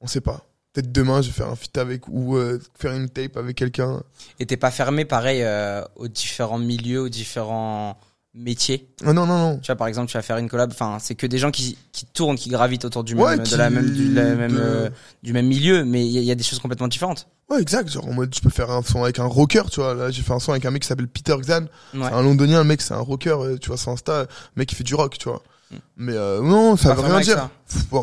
[0.00, 0.44] on sait pas.
[0.76, 4.02] Peut-être demain, je vais faire un feat avec ou euh, faire une tape avec quelqu'un.
[4.38, 7.96] Et t'es pas fermé pareil euh, aux différents milieux, aux différents
[8.34, 8.86] métiers?
[9.06, 9.58] Ah non, non, non.
[9.58, 10.70] Tu vois par exemple tu vas faire une collab.
[10.70, 13.52] Enfin c'est que des gens qui qui tournent, qui gravitent autour du Ouais, même qui-
[13.52, 14.90] de la même du, la même de- euh,
[15.22, 17.26] du même milieu, mais il y, a- il y a des choses complètement différentes.
[17.48, 17.90] Ouais, exact.
[17.90, 19.94] Genre, en mode, je peux faire un son avec un rocker, tu vois.
[19.94, 21.62] Là, j'ai fait un son avec un mec qui s'appelle Peter Xan.
[21.62, 21.68] Ouais.
[21.94, 24.22] C'est un londonien, le mec, c'est un rocker, euh, tu vois, sur Insta.
[24.24, 25.42] Le mec, il fait du rock, tu vois.
[25.70, 25.76] Mm.
[25.96, 27.48] Mais non, ça veut rien dire.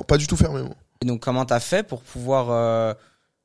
[0.08, 0.74] pas du tout fermé, moi.
[1.04, 2.94] Et donc comment t'as fait pour pouvoir euh,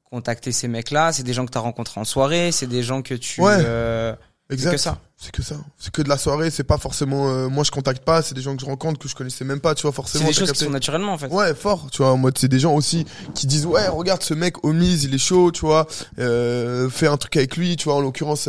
[0.04, 1.12] contacter ces mecs-là?
[1.12, 3.40] C'est des gens que t'as rencontrés en soirée, c'est des gens que tu.
[3.40, 3.56] Ouais.
[3.58, 4.14] euh,
[4.48, 4.70] c'est Exact.
[4.70, 4.98] que ça.
[5.16, 5.56] C'est que ça.
[5.76, 7.28] C'est que de la soirée, c'est pas forcément.
[7.30, 9.58] euh, moi, je contacte pas, c'est des gens que je rencontre que je connaissais même
[9.58, 10.24] pas, tu vois, C'est forcément.
[10.28, 11.26] des t'as choses qui sont naturellement en fait.
[11.26, 13.04] Ouais, fort, tu vois, en mode, c'est des gens aussi
[13.34, 15.88] qui disent, ouais, regarde ce mec, Omise, il est chaud, tu vois,
[16.20, 18.48] euh, fais un truc avec lui, tu vois, en l'occurrence,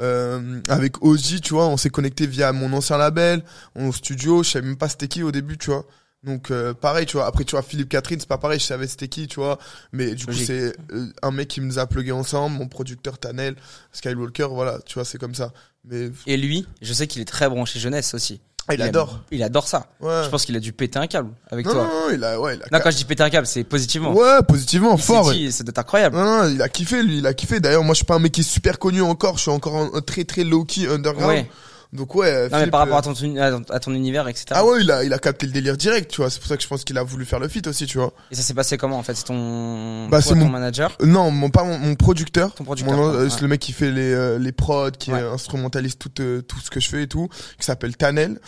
[0.00, 3.44] euh, avec Ozzy, tu vois, on s'est connecté via mon ancien label,
[3.76, 5.84] mon studio, je savais même pas c'était qui au début, tu vois.
[6.26, 8.86] Donc, euh, pareil, tu vois, après, tu vois, Philippe Catherine, c'est pas pareil, je savais
[8.88, 9.58] c'était qui, tu vois,
[9.92, 13.54] mais du coup, c'est euh, un mec qui nous a plugué ensemble, mon producteur Tanel,
[13.92, 15.52] Skywalker, voilà, tu vois, c'est comme ça.
[15.84, 18.40] Mais, Et lui, je sais qu'il est très branché jeunesse aussi.
[18.66, 19.20] ah, il adore.
[19.30, 19.86] Il adore ça.
[20.00, 20.22] Ouais.
[20.24, 21.84] Je pense qu'il a dû péter un câble avec non, toi.
[21.84, 24.12] non, il a, ouais, il a, Non, quand je dis péter un câble, c'est positivement.
[24.12, 25.26] ouais, positivement, Il fort.
[25.26, 26.16] doit être incroyable.
[26.16, 27.60] Non, non, il a kiffé, lui, il a kiffé.
[27.60, 29.76] D'ailleurs, moi, je suis pas un mec qui est super connu encore, je suis encore
[29.76, 31.28] un, un très très low-key underground.
[31.28, 31.48] Ouais.
[31.96, 32.48] Donc, ouais.
[32.50, 34.46] Non, mais par rapport euh, à ton, à ton- univers, etc.
[34.50, 36.30] Ah ouais, il a, il a capté le délire direct, tu vois.
[36.30, 38.12] C'est pour ça que je pense qu'il a voulu faire le feat aussi, tu vois.
[38.30, 39.14] Et ça s'est passé comment en fait?
[39.14, 40.96] C'est ton, Bah, c'est ton mon- manager?
[41.02, 42.54] Non, mon, pas mon, mon producteur.
[42.54, 43.30] Ton producteur, Mon- euh, ouais.
[43.30, 45.20] C'est le mec qui fait les, euh, les prods, qui Ouais.
[45.20, 47.28] est instrumentaliste tout, euh, tout ce que je fais et tout,
[47.58, 48.38] qui s'appelle Tanel,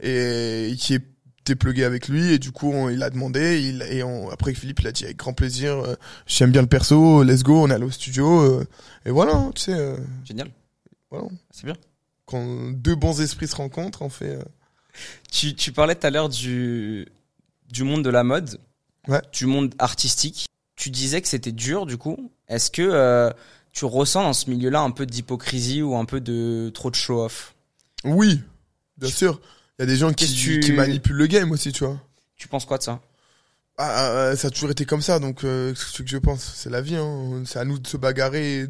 [0.00, 1.02] et qui est
[1.46, 4.80] déplugué avec lui, et du coup, on- il a demandé, il, et on, après Philippe,
[4.80, 5.94] il a dit avec grand plaisir, euh,
[6.26, 8.66] j'aime bien le perso, let's go, on est allé au studio, euh,
[9.06, 10.50] et voilà, hein, tu sais, euh, Génial.
[11.10, 11.26] voilà.
[11.50, 11.74] C'est bien.
[12.28, 14.36] Quand deux bons esprits se rencontrent, on fait.
[14.36, 14.42] euh,
[15.30, 17.06] Tu, tu parlais tout à l'heure du,
[17.72, 18.60] du monde de la mode,
[19.08, 19.22] Ouais.
[19.32, 20.46] du monde artistique.
[20.76, 22.30] Tu disais que c'était dur du coup.
[22.48, 23.30] Est-ce que euh,
[23.72, 27.54] tu ressens dans ce milieu-là un peu d'hypocrisie ou un peu de trop de show-off?
[28.04, 28.40] Oui,
[28.96, 29.40] bien sûr.
[29.78, 32.00] Il y a des gens qui, tu- qui manipulent le game aussi, tu vois.
[32.36, 33.00] Tu penses quoi de ça?
[33.76, 36.68] Ah, ah, ça a toujours été comme ça, donc euh, veux que je pense C'est
[36.70, 37.42] la vie, hein.
[37.46, 38.66] c'est à nous de se bagarrer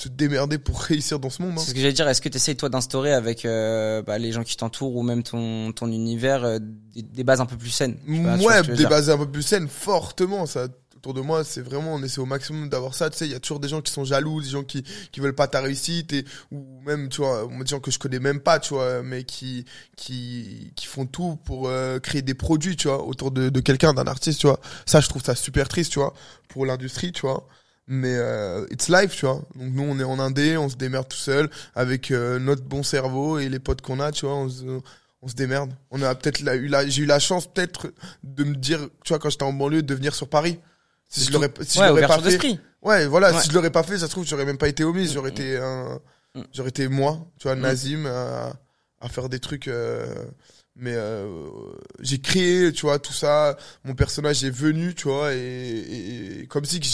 [0.00, 1.52] se démerder pour réussir dans ce monde.
[1.56, 1.58] hein.
[1.58, 2.08] C'est ce que j'allais dire.
[2.08, 5.22] Est-ce que tu essayes toi d'instaurer avec euh, bah, les gens qui t'entourent ou même
[5.22, 6.58] ton, ton univers euh,
[6.94, 7.96] des, des bases un peu plus saines?
[7.96, 8.88] Pas, Ouais, des dire.
[8.88, 10.46] bases un peu plus saines, fortement.
[10.46, 13.08] Ça, autour de moi, c'est vraiment, on essaie au maximum d'avoir ça.
[13.10, 14.82] Tu sais, il y a toujours des gens qui sont jaloux, des gens qui
[15.12, 18.18] qui veulent pas ta réussite et ou même, tu vois, des gens que je connais
[18.20, 19.64] même pas, tu vois, mais qui
[19.96, 23.94] qui qui font tout pour euh, créer des produits, tu vois, autour de de quelqu'un,
[23.94, 24.60] d'un artiste, tu vois.
[24.86, 26.14] Ça, je trouve ça super triste, tu vois,
[26.48, 27.46] pour l'industrie, tu vois.
[27.90, 29.42] Mais euh, it's life, tu vois.
[29.54, 32.82] Donc nous, on est en indé, on se démerde tout seul avec euh, notre bon
[32.82, 34.34] cerveau et les potes qu'on a, tu vois.
[34.34, 34.62] On se,
[35.22, 35.72] on se démerde.
[35.90, 37.90] On a peut-être eu la, j'ai eu la chance peut-être
[38.24, 40.58] de me dire, tu vois, quand j'étais en banlieue, de venir sur Paris.
[41.08, 43.40] Si je l'aurais, si je ouais, l'aurais pas fait, ouais, voilà, Ouais.
[43.40, 45.32] si je l'aurais pas fait, ça se trouve, j'aurais même pas été omise, j'aurais Mm.
[45.32, 45.98] été un,
[46.34, 46.42] Mm.
[46.52, 47.60] j'aurais été moi, tu vois, Mm.
[47.60, 48.52] Nazim, à,
[49.00, 50.14] à faire des trucs, euh,
[50.76, 51.48] mais euh,
[52.00, 53.56] j'ai créé, tu vois, tout ça.
[53.84, 56.86] Mon personnage est venu, tu vois, et, et- et comme si que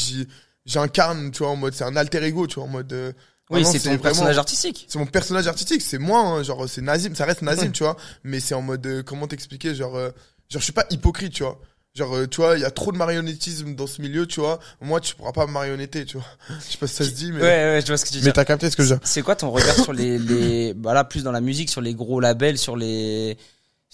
[0.66, 2.92] j'incarne, tu vois, en mode, c'est un alter ego, tu vois, en mode.
[2.92, 3.12] euh,
[3.50, 4.86] Oui, c'est ton vraiment- personnage artistique.
[4.88, 7.96] c'est mon personnage artistique, c'est moi, hein, genre c'est Nazim, ça reste Nazim, tu vois,
[8.24, 10.10] mais c'est en mode euh, comment t'expliquer, genre euh,
[10.50, 11.58] Genre, je suis pas hypocrite, tu vois.
[11.94, 14.58] Genre, euh, tu vois, il y a trop de marionnettisme dans ce milieu, tu vois.
[14.82, 16.26] Moi, tu pourras pas me marionnetter, tu vois.
[16.66, 17.40] Je sais pas si ça se dit, mais.
[17.40, 18.24] Ouais, ouais, je vois ce que tu dis.
[18.26, 18.94] Mais t'as capté ce que je.
[19.04, 21.94] C'est quoi ton regard sur les, les, bah là, plus dans la musique, sur les
[21.94, 23.38] gros labels, sur les,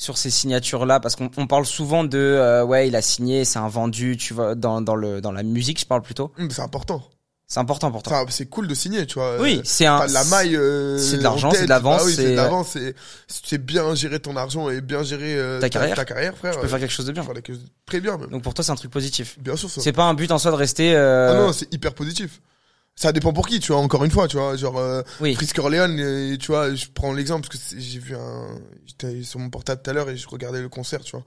[0.01, 3.45] sur ces signatures là parce qu'on on parle souvent de euh, ouais il a signé
[3.45, 6.51] c'est un vendu tu vois dans dans le dans la musique je parle plutôt Hum,
[6.51, 7.03] C'est important.
[7.47, 9.37] c'est important pour toi c'est cool de signer, tu vois.
[9.41, 10.57] oui Euh, c'est un la maille.
[10.57, 12.69] euh, c'est de l'argent, en c'est de l'avance, Bah oui, c'est c'est- de l'avance.
[12.73, 12.95] C'est
[13.29, 15.97] c'est bien gérer ton argent et bien gérer euh, Ta carrière.
[15.97, 16.55] Ta carrière, frère.
[16.55, 18.31] tu peux faire quelque chose de bien chose très bien, même.
[18.31, 20.51] donc pour toi c'est un truc positif Bien sûr, c'est pas un but en soi
[20.51, 22.41] de rester euh, Ah non, c'est hyper positif.
[22.97, 25.59] Ça dépend pour qui, tu vois, encore une fois, tu vois, genre, euh, oui Frisk
[25.59, 29.49] Orleans, euh, tu vois, je prends l'exemple parce que j'ai vu un, j'étais sur mon
[29.49, 31.25] portable tout à l'heure et je regardais le concert, tu vois.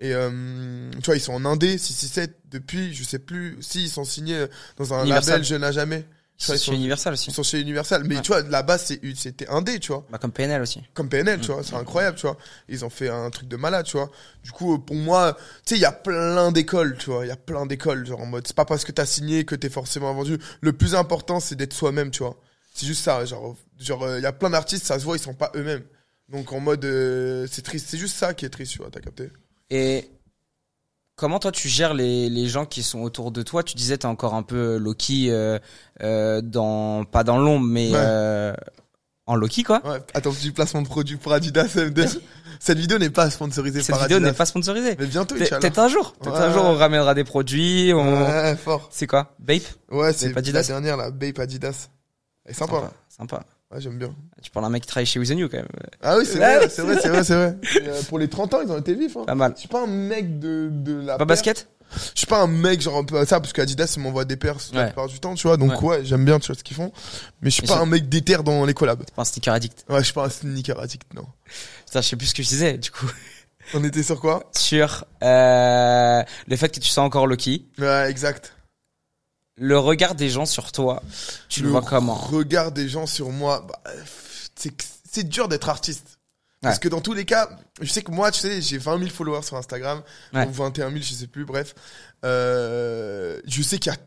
[0.00, 3.90] Et, euh, tu vois, ils sont en Indé, 667, depuis, je sais plus, si, ils
[3.90, 4.46] sont signés
[4.78, 5.32] dans un Universal.
[5.32, 6.06] label Jeune à jamais.
[6.46, 8.04] C'est ils chez Universal aussi Ils sont chez Universal.
[8.04, 8.22] Mais Ouais.
[8.22, 10.06] tu vois, là-bas, c'est, c'était Indé, tu vois.
[10.10, 12.36] bah, comme PNL aussi Comme PNL, tu vois, c'est incroyable, tu vois.
[12.68, 14.10] Ils ont fait un truc de malade, tu vois.
[14.42, 17.24] Du coup, pour moi, tu sais, il y a plein d'écoles, tu vois.
[17.24, 19.54] Il y a plein d'écoles, genre en mode, c'est pas parce que t'as signé que
[19.54, 20.38] t'es forcément vendu.
[20.60, 22.36] Le plus important, c'est d'être soi-même, tu vois.
[22.74, 25.20] C'est juste ça, genre, genre, euh, il y a plein d'artistes, ça se voit, ils
[25.20, 25.82] sont pas eux-mêmes.
[26.30, 29.00] Donc en mode, euh, c'est triste, c'est juste ça qui est triste, tu vois, t'as
[29.00, 29.30] capté.
[29.68, 30.08] Et
[31.20, 33.62] comment toi tu gères les, les gens qui sont autour de toi?
[33.62, 35.58] Tu disais t'es encore un peu Loki euh,
[36.02, 37.98] euh, dans pas dans l'ombre mais Ouais.
[37.98, 38.54] euh,
[39.26, 39.80] en Loki quoi.
[39.86, 42.06] Ouais, attends, du placement de produit pour Adidas MD.
[42.60, 44.96] Cette vidéo n'est pas sponsorisée Cette par vidéo n'est pas sponsorisée.
[44.98, 45.34] Mais bientôt.
[45.34, 46.14] Peut-être un jour.
[46.14, 47.92] Peut-être un jour on ramènera des produits.
[47.94, 48.22] On...
[48.26, 48.88] Ouais, fort.
[48.90, 49.34] C'est quoi?
[49.38, 51.88] Bape Ouais, c'est la dernière, la Bape Adidas.
[52.46, 52.76] Est sympa.
[52.76, 52.90] Sympa.
[53.08, 53.44] Sympa.
[53.72, 54.12] Ouais, j'aime bien.
[54.42, 55.68] Tu parles d'un mec qui travaille chez New quand même.
[56.02, 57.56] Ah oui, c'est Ouais, vrai, c'est vrai, c'est vrai, c'est vrai.
[57.86, 59.16] Euh, pour les 30 ans, ils ont été vifs.
[59.16, 59.24] Hein.
[59.26, 59.52] Pas mal.
[59.54, 61.26] Je suis pas un mec de, de la Pas paire.
[61.26, 61.68] basket?
[62.14, 64.84] Je suis pas un mec genre un peu ça parce qu'Adidas m'envoie des paires la
[64.86, 65.56] plupart du temps, tu vois.
[65.56, 66.92] Donc ouais, j'aime bien tu vois ce qu'ils font.
[67.42, 69.02] Mais je suis pas un mec déter dans les collabs.
[69.16, 69.84] Pas un sneaker addict.
[69.88, 71.24] Ouais, je suis pas un sneaker addict, non.
[71.86, 73.10] Putain, je sais plus ce que je disais du coup.
[73.74, 74.48] On était sur quoi?
[74.56, 77.66] Sur euh, le fait que tu sens encore Loki.
[77.78, 78.54] Ouais, exact.
[79.62, 81.02] Le regard des gens sur toi,
[81.50, 82.14] tu le, vois comment?
[82.14, 83.92] regard des gens sur moi, bah,
[85.12, 86.18] c'est dur d'être artiste.
[86.62, 86.80] Parce Ouais.
[86.80, 87.48] que dans tous les cas,
[87.80, 90.02] je sais que moi, tu sais, j'ai 20 000 followers sur Instagram,
[90.34, 90.46] Ouais.
[90.46, 91.74] ou 21 000, je sais plus, bref.
[92.24, 93.98] Euh, je sais qu'il y a,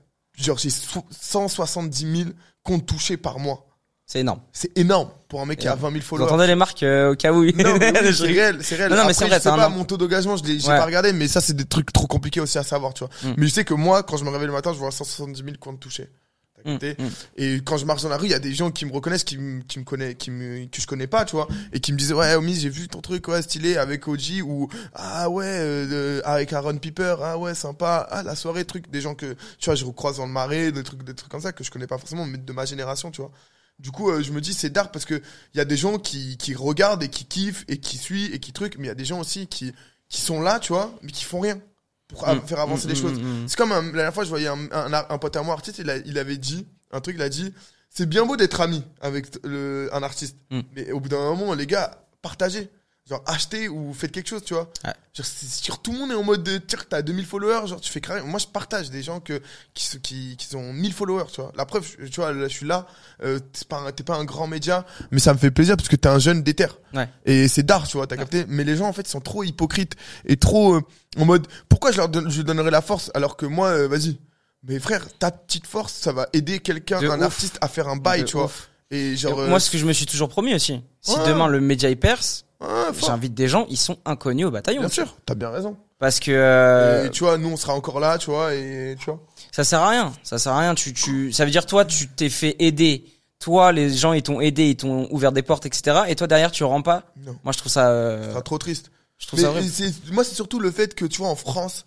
[0.44, 2.30] genre, j'ai so- 170 000
[2.64, 3.66] comptes touchés par mois.
[4.06, 4.42] C'est énorme.
[4.52, 5.82] C'est énorme pour un mec qui a Énorme.
[5.84, 6.26] 20 000 Vous followers.
[6.32, 8.90] entendez les marques euh, au cas où Non, mais oui, c'est réel, c'est réel.
[8.92, 10.78] Non, non, mais c'est vrai, je sais pas mon taux d'engagement, je l'ai, j'ai Ouais.
[10.78, 13.10] pas regardé, mais ça, c'est des trucs trop compliqués aussi à savoir, tu vois.
[13.24, 13.34] Mm.
[13.38, 15.56] Mais je sais que moi, quand je me réveille le matin, je vois 170 000
[15.60, 16.10] comptes touchés.
[16.56, 17.08] T'as Mm, capté mm.
[17.38, 19.24] Et quand je marche dans la rue, il y a des gens qui me reconnaissent,
[19.24, 21.94] qui me, qui me connaissent, qui me, que je connais pas, tu vois, et qui
[21.94, 25.46] me disaient, ouais, Omi, j'ai vu ton truc, ouais, stylé, avec OG, ou, ah ouais,
[25.48, 29.66] euh, avec Aaron Piper, ah ouais, sympa, ah, la soirée, truc, des gens que, tu
[29.66, 31.88] vois, je recroise dans le marais, des trucs, des trucs comme ça, que je connais
[31.88, 33.32] pas forcément, mais de ma génération, tu vois.
[33.80, 35.16] Du coup, euh, je me dis, c'est dark parce que
[35.54, 38.40] il y a des gens qui, qui regardent et qui kiffent et qui suivent et
[38.40, 39.74] qui truc, mais il y a des gens aussi qui,
[40.10, 41.60] qui sont là, tu vois, mais qui font rien
[42.08, 43.20] pour Mm, faire avancer mm, les mm, choses.
[43.48, 45.80] C'est comme un- la dernière fois, je voyais un, un, un pote à moi, artiste,
[45.80, 47.52] il, a- il avait dit un truc, il a dit
[47.90, 50.62] c'est bien beau d'être ami avec t- le, un artiste, Mm.
[50.76, 52.70] mais au bout d'un moment, les gars, partagez.
[53.10, 54.72] Genre, achetez ou faites quelque chose, tu vois.
[54.86, 54.94] Ouais.
[55.14, 58.00] Genre, tout le monde est en mode de tiens, t'as 2000 followers, genre, tu fais
[58.00, 58.22] carré.
[58.22, 59.42] Moi, je partage des gens que,
[59.74, 61.52] qui, qui, qui ont 1000 followers, tu vois.
[61.58, 62.88] La preuve, je- tu vois, là, je suis là,
[63.22, 65.90] euh, t'es pas, un- t'es pas un grand média, mais ça me fait plaisir parce
[65.90, 66.68] que t'es un jeune déter.
[66.94, 67.10] Ouais.
[67.26, 68.46] Et c'est d'art, tu vois, t'as capté.
[68.48, 70.82] Mais les gens, en fait, ils sont trop hypocrites et trop euh,
[71.18, 74.18] en mode, pourquoi je leur donne, je donnerais la force alors que moi, euh, vas-y.
[74.66, 78.22] Mais frère, ta petite force, ça va aider quelqu'un, un artiste à faire un bail,
[78.22, 78.46] De tu vois.
[78.46, 78.70] ouf.
[78.92, 81.28] Et genre, euh, Moi, ce que je me suis toujours promis aussi, si Ouais.
[81.28, 84.80] demain le média y perce, ah, j'invite des gens, ils sont inconnus au bataillon.
[84.82, 85.76] bien sûr, t'as bien raison.
[86.00, 89.06] Parce que euh, Et tu vois, nous, on sera encore là, tu vois, et tu
[89.06, 89.20] vois.
[89.52, 90.14] ça sert à rien.
[90.24, 90.76] Ça sert à rien.
[90.76, 93.06] Tu, tu, ça veut dire toi, tu t'es fait aider.
[93.40, 96.02] Toi, les gens, ils t'ont aidé, ils t'ont ouvert des portes, etc.
[96.08, 97.04] Et toi, derrière, tu rends pas.
[97.26, 97.36] Non.
[97.44, 98.90] Moi, je trouve ça, euh, Ça sera trop triste.
[99.18, 101.86] je trouve Mais ça c'est- moi, c'est surtout le fait que, tu vois, en France,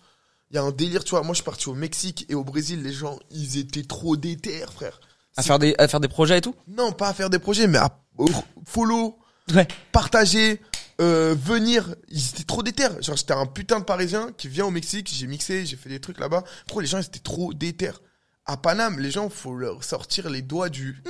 [0.51, 1.23] il y a un délire, tu vois.
[1.23, 4.63] Moi, je suis parti au Mexique et au Brésil, les gens, ils étaient trop déter,
[4.75, 5.01] frère.
[5.37, 6.55] À faire des, à faire des projets et tout?
[6.69, 7.91] Non, pas à faire des projets, mais à
[8.67, 9.19] follow,
[9.55, 9.69] Ouais.
[9.93, 10.61] partager,
[11.01, 11.95] euh, venir.
[12.09, 12.89] Ils étaient trop déter.
[13.01, 16.01] Genre, j'étais un putain de Parisien qui vient au Mexique, j'ai mixé, j'ai fait des
[16.01, 16.45] trucs là-bas.
[16.67, 17.91] Pourquoi les gens, ils étaient trop déter?
[18.45, 21.03] À Paname, les gens, faut leur sortir les doigts du...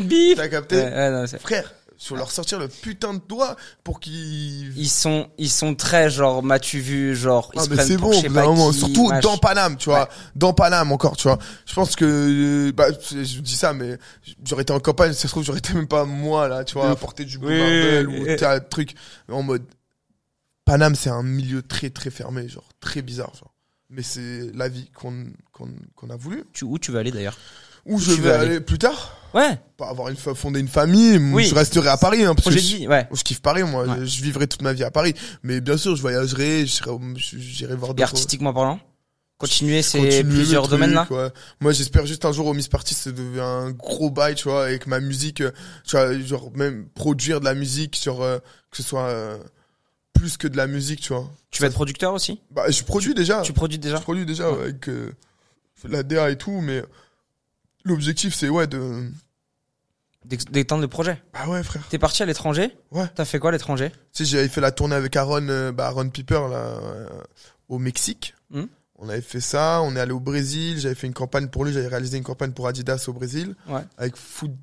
[0.00, 0.36] Bif.
[0.36, 0.76] T'as capté?
[0.76, 1.72] Ouais, ouais, non, Frère,
[2.08, 4.76] faut leur sortir le putain de doigt pour qu'ils...
[4.78, 8.10] ils sont, ils sont très genre, m'as-tu vu, genre, ils Ah se mais c'est bon,
[8.10, 8.28] qui,
[8.72, 10.08] surtout mach- dans Paname, tu vois, Ouais.
[10.34, 11.38] dans Paname encore, tu vois.
[11.66, 12.04] Je pense que,
[12.68, 13.98] euh, bah, je dis ça, mais
[14.44, 16.74] j'aurais été en campagne, si ça se trouve, j'aurais été même pas moi là, tu
[16.74, 18.94] vois, à porter du bout Oui, Marvel oui, ou t'as un truc
[19.28, 19.64] en mode.
[20.64, 23.52] Paname, c'est un milieu très très fermé, genre très bizarre, genre.
[23.90, 26.44] Mais c'est la vie qu'on qu'on qu'on a voulu.
[26.52, 27.36] Tu, où tu veux aller d'ailleurs?
[27.86, 29.58] Où Où je vais aller, aller plus tard Ouais.
[29.78, 31.46] pas avoir une fondé une famille, Oui.
[31.46, 33.08] je resterai à Paris hein, parce que de je, ouais.
[33.12, 33.96] je kiffe Paris moi, Ouais.
[34.00, 35.14] je, je vivrai toute ma vie à Paris.
[35.42, 38.78] Mais bien sûr, je voyagerai, j'irai voir Et d'autres artistiquement parlant
[39.38, 41.28] Continuer ces plusieurs domaines là ouais.
[41.60, 44.66] Moi, j'espère juste un jour au Miss Party, ça devient un gros bail, tu vois,
[44.66, 45.50] avec ma musique, euh,
[45.84, 48.38] tu vois, genre même produire de la musique, sur euh,
[48.70, 49.38] que ce soit euh,
[50.12, 51.28] plus que de la musique, tu vois.
[51.50, 53.40] Tu vas être producteur aussi Bah, je produis déjà.
[53.40, 55.10] Tu produis déjà Je produis déjà ouais, avec euh,
[55.88, 56.84] la DA et tout, mais
[57.84, 59.08] l'objectif c'est ouais de.
[60.24, 61.20] D'étendre le projet.
[61.32, 61.82] Bah ouais, frère.
[61.90, 62.76] T'es parti à l'étranger?
[62.92, 63.08] Ouais.
[63.12, 63.90] T'as fait quoi à l'étranger?
[64.12, 67.08] Tu sais, j'avais fait la tournée avec Aaron, euh, bah, Aaron Piper là, euh,
[67.68, 68.34] au Mexique.
[68.50, 68.66] Hmm.
[69.00, 71.72] On avait fait ça, on est allé au Brésil, j'avais fait une campagne pour lui,
[71.72, 73.56] j'avais réalisé une campagne pour Adidas au Brésil.
[73.66, 73.80] Ouais.
[73.98, 74.56] Avec Food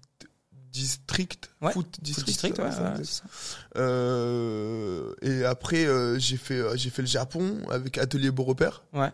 [0.71, 1.49] District.
[1.61, 3.23] Ouais, Food Food District, District, ouais, ça, ça.
[3.75, 8.83] Euh, et après, euh, j'ai fait, j'ai fait le Japon avec Atelier Beau Repère.
[8.93, 9.11] Ouais.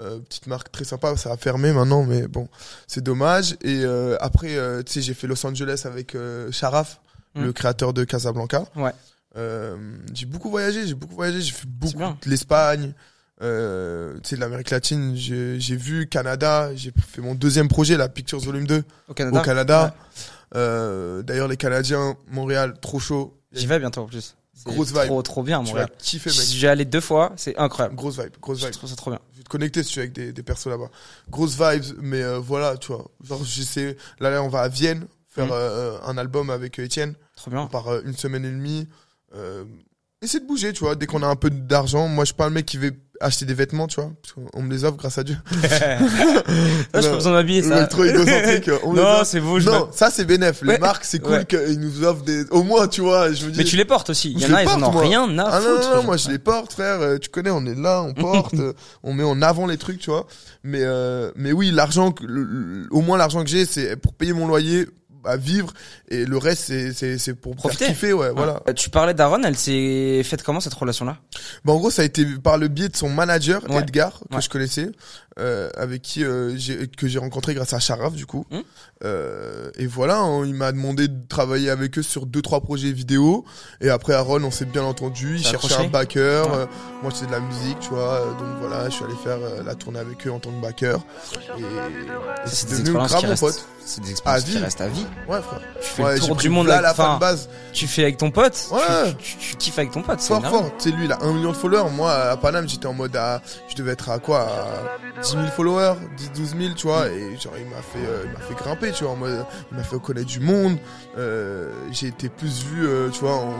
[0.00, 2.48] Euh, petite marque très sympa, ça a fermé maintenant, mais bon,
[2.88, 3.52] c'est dommage.
[3.62, 6.16] Et euh, après, euh, tu sais, j'ai fait Los Angeles avec
[6.50, 7.00] Sharaf,
[7.36, 7.44] Mm.
[7.46, 8.64] le créateur de Casablanca.
[8.76, 8.92] Ouais.
[10.14, 12.92] J'ai beaucoup voyagé, j'ai beaucoup voyagé, j'ai fait beaucoup de l'Espagne,
[13.42, 15.16] euh, tu sais, de l'Amérique latine.
[15.16, 19.42] J'ai vu Canada, j'ai fait mon deuxième projet, la Pictures Volume 2 Au Canada au
[19.42, 19.94] Canada.
[20.52, 23.36] D'ailleurs, les Canadiens, Montréal, trop chaud.
[23.52, 24.36] J'y vais bientôt en plus.
[24.66, 25.06] Grosse vibe.
[25.06, 25.90] Trop, trop bien, vas Montréal.
[25.98, 26.38] kiffer, mec.
[26.38, 27.96] J'ai allé deux fois, c'est incroyable.
[27.96, 28.72] Grosse vibe, grosse Je vibe.
[28.74, 29.20] trouve ça trop bien.
[29.32, 30.90] Je vais te connecter si tu es avec des, des persos là-bas.
[31.28, 33.10] Grosse vibes, mais euh, voilà, tu vois.
[33.22, 33.96] Genre, j'essaie.
[34.20, 35.52] Là, là, on va à Vienne faire Mhm.
[35.52, 37.14] euh, un album avec euh, Étienne.
[37.36, 37.66] Trop On bien.
[37.66, 38.88] part euh, une semaine et demie.
[40.24, 40.94] Essaie de bouger, tu vois.
[40.96, 42.86] Dès qu'on a un peu d'argent, moi, je suis pas un mec qui va
[43.20, 44.10] acheter des vêtements, tu vois.
[44.22, 45.36] Parce qu'on me les offre, grâce à Dieu.
[46.92, 47.86] Là, je pas besoin m'habiller, Le ça.
[47.86, 48.70] trop égocentrique.
[48.84, 50.62] On Non, c'est beau, je Non, ça c'est bénéf.
[50.62, 50.78] Les Ouais.
[50.78, 51.44] marques, c'est cool Ouais.
[51.44, 52.44] qu'ils nous offrent des.
[52.50, 53.58] Au moins, tu vois, je me dis.
[53.58, 54.32] Mais tu les portes aussi.
[54.32, 55.02] Il y en a, ils en ont moi.
[55.02, 55.90] rien à Ah non, foutre.
[55.90, 57.00] non, non, moi je les porte, frère.
[57.00, 59.98] Euh, Tu connais, on est là, on porte, euh, on met en avant les trucs,
[59.98, 60.26] tu vois.
[60.62, 64.32] Mais, euh, mais oui, l'argent, le- le- au moins l'argent que j'ai, c'est pour payer
[64.32, 64.86] mon loyer,
[65.26, 65.72] à vivre,
[66.08, 67.86] et le reste, c'est, c'est, c'est pour Profiter.
[67.86, 68.62] kiffer, ouais, voilà.
[68.68, 71.16] Euh, Tu parlais d'Aaron, elle s'est faite comment cette relation-là?
[71.64, 73.80] Bah, en gros, ça a été par le biais de son manager, Ouais.
[73.82, 74.40] Edgar, que Ouais.
[74.42, 74.90] je connaissais,
[75.38, 78.46] euh, avec qui euh, j'ai, que j'ai rencontré grâce à Sharaf, du coup.
[78.50, 78.62] Hum.
[79.04, 82.92] Euh, et voilà, hein, il m'a demandé de travailler avec eux sur deux trois projets
[82.92, 83.44] vidéo.
[83.80, 85.36] Et après, Aaron, on s'est bien entendu.
[85.38, 86.46] Il cherchait un backer.
[86.50, 86.56] Ouais.
[86.58, 86.66] euh,
[87.02, 88.14] moi, c'est de la musique, tu vois.
[88.14, 90.60] euh, donc voilà, je suis allé faire euh, la tournée avec eux en tant que
[90.62, 90.98] backer.
[91.58, 91.64] Et, et
[92.46, 93.66] C'est devenu expériences grave qui mon pote.
[93.86, 95.06] C'est des À expériences qui restent à vie.
[95.28, 95.60] Ouais, frère.
[95.82, 97.50] Tu fais Ouais, le tour du monde là avec, la base.
[97.74, 98.68] tu fais avec ton pote.
[98.72, 99.12] Ouais.
[99.18, 100.20] Tu, tu, kiffes avec ton pote.
[100.20, 100.54] c'est Fort, énorme.
[100.58, 100.70] fort.
[100.78, 101.90] Tu sais, lui, il a un million de followers.
[101.90, 104.40] Moi, à Paname, j'étais en mode à, je devais être à quoi,
[105.20, 107.08] à 10 000 followers, 10, 12 000, tu vois.
[107.08, 109.76] Et genre, il m'a fait, euh, il m'a fait grimper, tu vois, en mode, il
[109.78, 110.76] m'a fait connaître du monde.
[111.18, 113.54] Euh, j'ai été plus vu, euh, tu vois, en-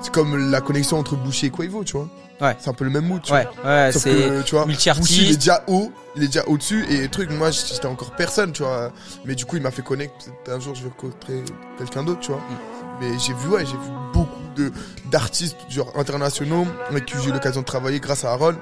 [0.00, 2.08] c'est comme la connexion entre Boucher et Quavo, tu vois.
[2.40, 2.56] Ouais.
[2.58, 3.92] C'est un peu le même mood, tu Ouais, ouais, vois.
[3.92, 4.10] Sauf c'est.
[4.10, 4.64] que, tu vois.
[4.64, 4.90] Boucher,
[5.22, 6.84] il est déjà haut, il est déjà au-dessus.
[6.90, 8.90] Et truc, moi, j'étais encore personne, tu vois.
[9.24, 11.44] Mais du coup, il m'a fait connaître, peut-être un jour, je vais rencontrer
[11.78, 12.40] quelqu'un d'autre, tu vois.
[12.40, 12.56] Mm.
[13.00, 14.72] Mais j'ai vu, ouais, j'ai vu beaucoup de
[15.10, 18.54] d'artistes genre internationaux avec qui j'ai eu l'occasion de travailler grâce à Aaron.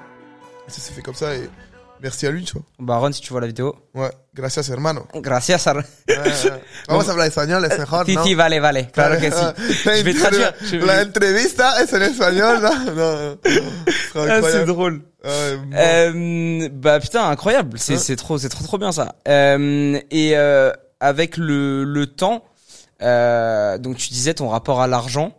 [0.68, 1.48] Et ça s'est fait comme ça et
[2.02, 2.62] merci à lui, tu vois.
[2.78, 3.74] Bah, Aaron, si tu vois la vidéo.
[3.94, 5.06] Ouais, gracias hermano.
[5.14, 5.82] Gracias, Aaron.
[6.08, 6.62] Ouais, ouais.
[6.88, 8.24] Vamos a hablar español, es mejor, Si, ¿no?
[8.24, 8.88] si, vale, vale.
[8.92, 9.84] Claro que sí.
[9.86, 10.54] La Je vais traduire.
[10.62, 12.70] Je vais- La entrevista es en espagnol, là.
[12.86, 13.38] Non, non.
[14.12, 15.02] C'est Ah, c'est drôle.
[15.22, 15.30] Bon.
[15.74, 17.78] Euh, bah putain, incroyable.
[17.78, 17.98] C'est Ouais.
[17.98, 19.16] c'est trop, c'est trop trop bien ça.
[19.28, 22.44] Euh, et euh, avec le le temps,
[23.02, 25.36] euh, donc tu disais ton rapport à l'argent.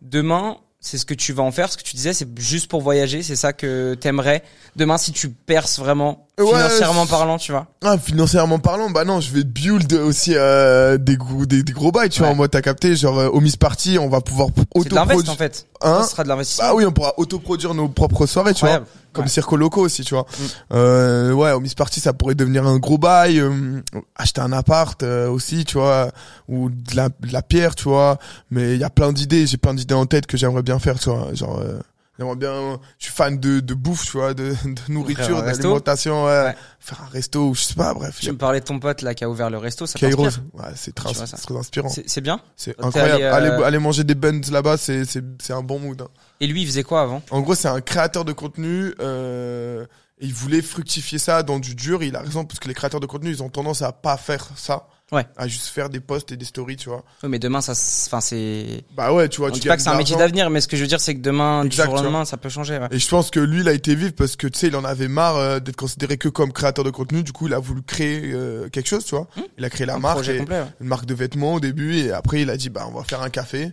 [0.00, 1.72] Demain, c'est ce que tu vas en faire.
[1.72, 3.22] Ce que tu disais, c'est juste pour voyager.
[3.22, 4.42] C'est ça que t'aimerais.
[4.76, 7.66] Demain, si tu perces vraiment Ouais, financièrement parlant, tu vois.
[7.84, 11.92] Ah, financièrement parlant, bah non, je vais build aussi euh, des, gros, des, des gros
[11.92, 12.30] bails, tu vois.
[12.30, 15.16] En mode, t'as capté, genre, euh, au Miss Party, on va pouvoir C'est de l'invest
[15.16, 15.36] en autoproduire.
[15.36, 15.66] fait.
[15.82, 16.68] Hein Ça sera de l'investissement.
[16.68, 18.80] Bah oui, on pourra autoproduire nos propres soirées, tu vois.
[19.12, 19.30] Comme Ouais.
[19.30, 20.22] Circo Loco aussi, tu vois.
[20.38, 20.44] Mm.
[20.72, 23.38] Euh, ouais, au Miss Party, ça pourrait devenir un gros bail.
[23.38, 23.82] euh,
[24.16, 26.10] acheter un appart euh, aussi, tu vois.
[26.48, 28.16] Ou de la, de la pierre, tu vois.
[28.50, 29.46] Mais il y a plein d'idées.
[29.46, 31.28] J'ai plein d'idées en tête que j'aimerais bien faire, tu vois.
[31.34, 31.78] Genre, euh,
[32.18, 32.80] j'aimerais bien...
[32.98, 34.34] Je suis fan de, de bouffe, tu vois.
[34.34, 36.24] De, de nourriture, d'alimentation.
[36.24, 36.44] Ouais.
[36.44, 36.56] Ouais.
[36.80, 38.18] Faire un resto, ou je sais pas, bref.
[38.20, 39.86] Tu me parlais de ton pote là qui a ouvert le resto.
[39.86, 40.26] Ça Kairos.
[40.52, 41.88] Ouais, c'est très, très inspirant.
[41.88, 42.40] C'est bien.
[42.56, 43.22] C'est incroyable.
[43.22, 46.00] allé, Allez, euh, allez manger des buns là-bas, c'est, c'est, c'est un bon mood.
[46.02, 46.08] hein.
[46.40, 47.22] Et lui, il faisait quoi avant?
[47.30, 48.94] En gros, c'est un créateur de contenu.
[49.00, 49.86] Euh,
[50.20, 52.02] il voulait fructifier ça dans du dur.
[52.02, 54.16] Et il a raison parce que les créateurs de contenu, ils ont tendance à pas
[54.16, 54.86] faire ça.
[55.12, 55.26] Ouais.
[55.36, 57.04] À juste faire des posts et des stories, tu vois.
[57.22, 58.82] Oui, mais demain, ça, enfin, c'est.
[58.96, 59.50] Bah ouais, tu vois.
[59.50, 61.00] On tu dit pas que c'est un métier d'avenir, mais ce que je veux dire,
[61.00, 62.78] c'est que demain, Exact, du jour au lendemain, ça peut changer.
[62.78, 62.88] Ouais.
[62.90, 64.84] Et je pense que lui, il a été vif parce que tu sais, il en
[64.84, 67.22] avait marre euh, d'être considéré que comme créateur de contenu.
[67.22, 69.28] Du coup, il a voulu créer euh, quelque chose, tu vois.
[69.58, 70.60] Il a créé la Un marque, projet et- complet.
[70.60, 70.66] ouais.
[70.80, 73.20] une marque de vêtements au début, et après, il a dit, bah, on va faire
[73.22, 73.70] un café.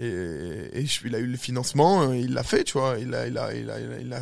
[0.00, 2.96] Et, et il a eu le financement, euh, il l'a fait, tu vois.
[3.00, 4.20] Il a, il a, il a, il a, il a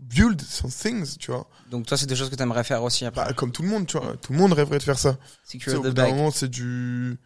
[0.00, 1.46] build some things, tu vois.
[1.70, 3.24] Donc toi, c'est des choses que t'aimerais faire aussi après.
[3.24, 4.16] Bah, comme tout le monde, tu vois.
[4.16, 5.16] Tout le monde rêverait de faire ça.
[5.48, 6.14] Tu Secure the bag.
[6.32, 7.18] c'est du,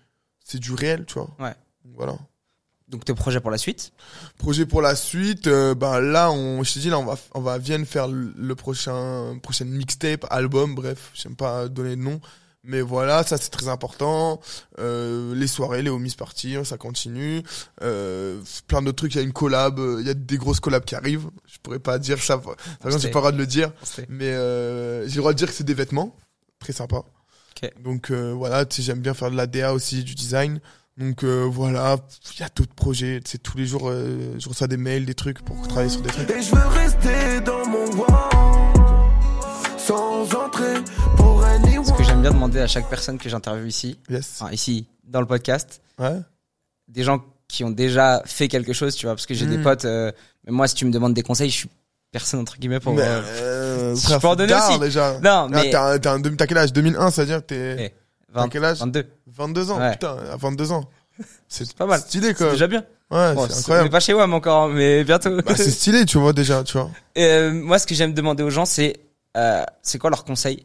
[0.44, 1.30] c'est du réel, tu vois.
[1.38, 1.54] Ouais.
[1.94, 2.16] Voilà.
[2.88, 3.92] Donc tes projets pour la suite?
[4.38, 7.40] Projet pour la suite, euh, bah là, on, je t'ai dit, là, on va, on
[7.40, 12.02] va à Vienne faire le, le prochain, prochaine mixtape, album, bref, j'aime pas donner de
[12.02, 12.20] nom.
[12.64, 14.40] Mais voilà, ça c'est très important.
[14.79, 17.42] Euh, les soirées, les homies parties, ça continue.
[17.83, 20.61] Euh, plein d'autres trucs, il y a une collab, euh, il y a des grosses
[20.61, 21.29] collabs qui arrivent.
[21.46, 22.55] Je pourrais pas dire ça, par
[22.87, 23.70] exemple, j'ai pas le droit de le dire.
[24.09, 26.16] Mais euh, j'ai le droit de dire que c'est des vêtements,
[26.59, 27.03] très sympa.
[27.83, 30.61] Donc euh, voilà, tu sais, j'aime bien faire de la DA aussi, du design.
[30.96, 31.96] Donc euh, voilà,
[32.35, 33.20] il y a d'autres projets.
[33.24, 36.11] C'est tous les jours, euh, je reçois des mails, des trucs pour travailler sur des
[36.11, 36.31] trucs.
[36.31, 38.79] Et je veux rester dans mon world
[39.79, 40.74] Sans entrer
[41.16, 41.33] pour
[42.24, 44.38] bien demander à chaque personne que j'interviewe ici, Yes.
[44.40, 46.16] enfin ici dans le podcast, Ouais.
[46.88, 49.62] des gens qui ont déjà fait quelque chose, tu vois, parce que j'ai des Mm.
[49.62, 49.84] potes.
[49.84, 50.10] euh,
[50.46, 51.70] mais moi, si tu me demandes des conseils, je suis
[52.10, 52.94] personne entre guillemets pour.
[52.94, 54.78] Mais, euh, euh, je frère, peux en donner tard, aussi.
[54.78, 55.18] déjà.
[55.20, 55.98] Non, mais t'as
[56.46, 56.72] quel âge?
[56.72, 57.94] 2001, ça veut dire que t'es Eh,
[58.32, 58.78] t'as 20, quel âge?
[58.78, 59.78] 22, 22 ans.
[59.78, 59.92] Ouais.
[59.92, 60.88] Putain, à 22 ans.
[61.46, 62.00] C'est pas mal.
[62.00, 62.52] stylé c'est quoi.
[62.52, 62.84] déjà bien.
[63.10, 63.90] Ouais, Bon, c'est incroyable.
[63.90, 65.37] pas chez WAM encore, mais bientôt.
[65.42, 66.90] Bah, c'est stylé, tu vois déjà, tu vois.
[67.18, 68.96] Euh, moi, ce que j'aime demander aux gens, c'est
[69.82, 70.64] c'est quoi leur conseil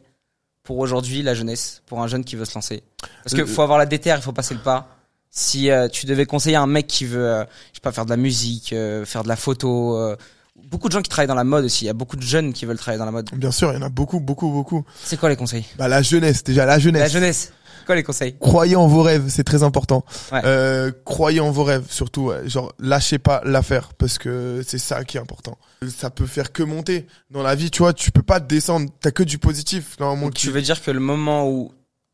[0.62, 2.82] pour aujourd'hui la jeunesse, pour un jeune qui veut se lancer
[3.24, 4.88] Parce que Euh, faut avoir la déterre, il faut passer le pas.
[5.30, 8.04] Si euh, tu devais conseiller à un mec qui veut, euh, je sais pas, faire
[8.04, 10.16] de la musique, euh, faire de la photo, euh,
[10.64, 11.84] beaucoup de gens qui travaillent dans la mode aussi.
[11.84, 13.30] Il y a beaucoup de jeunes qui veulent travailler dans la mode.
[13.34, 14.84] Bien sûr, il y en a beaucoup, beaucoup, beaucoup.
[15.04, 15.64] C'est quoi les conseils?
[15.78, 17.52] Bah la jeunesse, déjà la La jeunesse.
[17.90, 18.36] Quoi les conseils?
[18.38, 20.04] Croyez en vos rêves, c'est très important.
[20.30, 20.40] Ouais.
[20.44, 22.26] Euh, croyez en vos rêves, surtout.
[22.26, 22.48] ouais.
[22.48, 25.58] Genre, lâchez pas l'affaire parce que c'est ça qui est important.
[25.88, 27.68] Ça peut faire que monter dans la vie.
[27.72, 28.88] Tu vois, tu peux pas descendre.
[29.00, 29.96] T'as que du positif.
[29.98, 31.72] Normalement, Donc, tu Tu veux dire que le moment où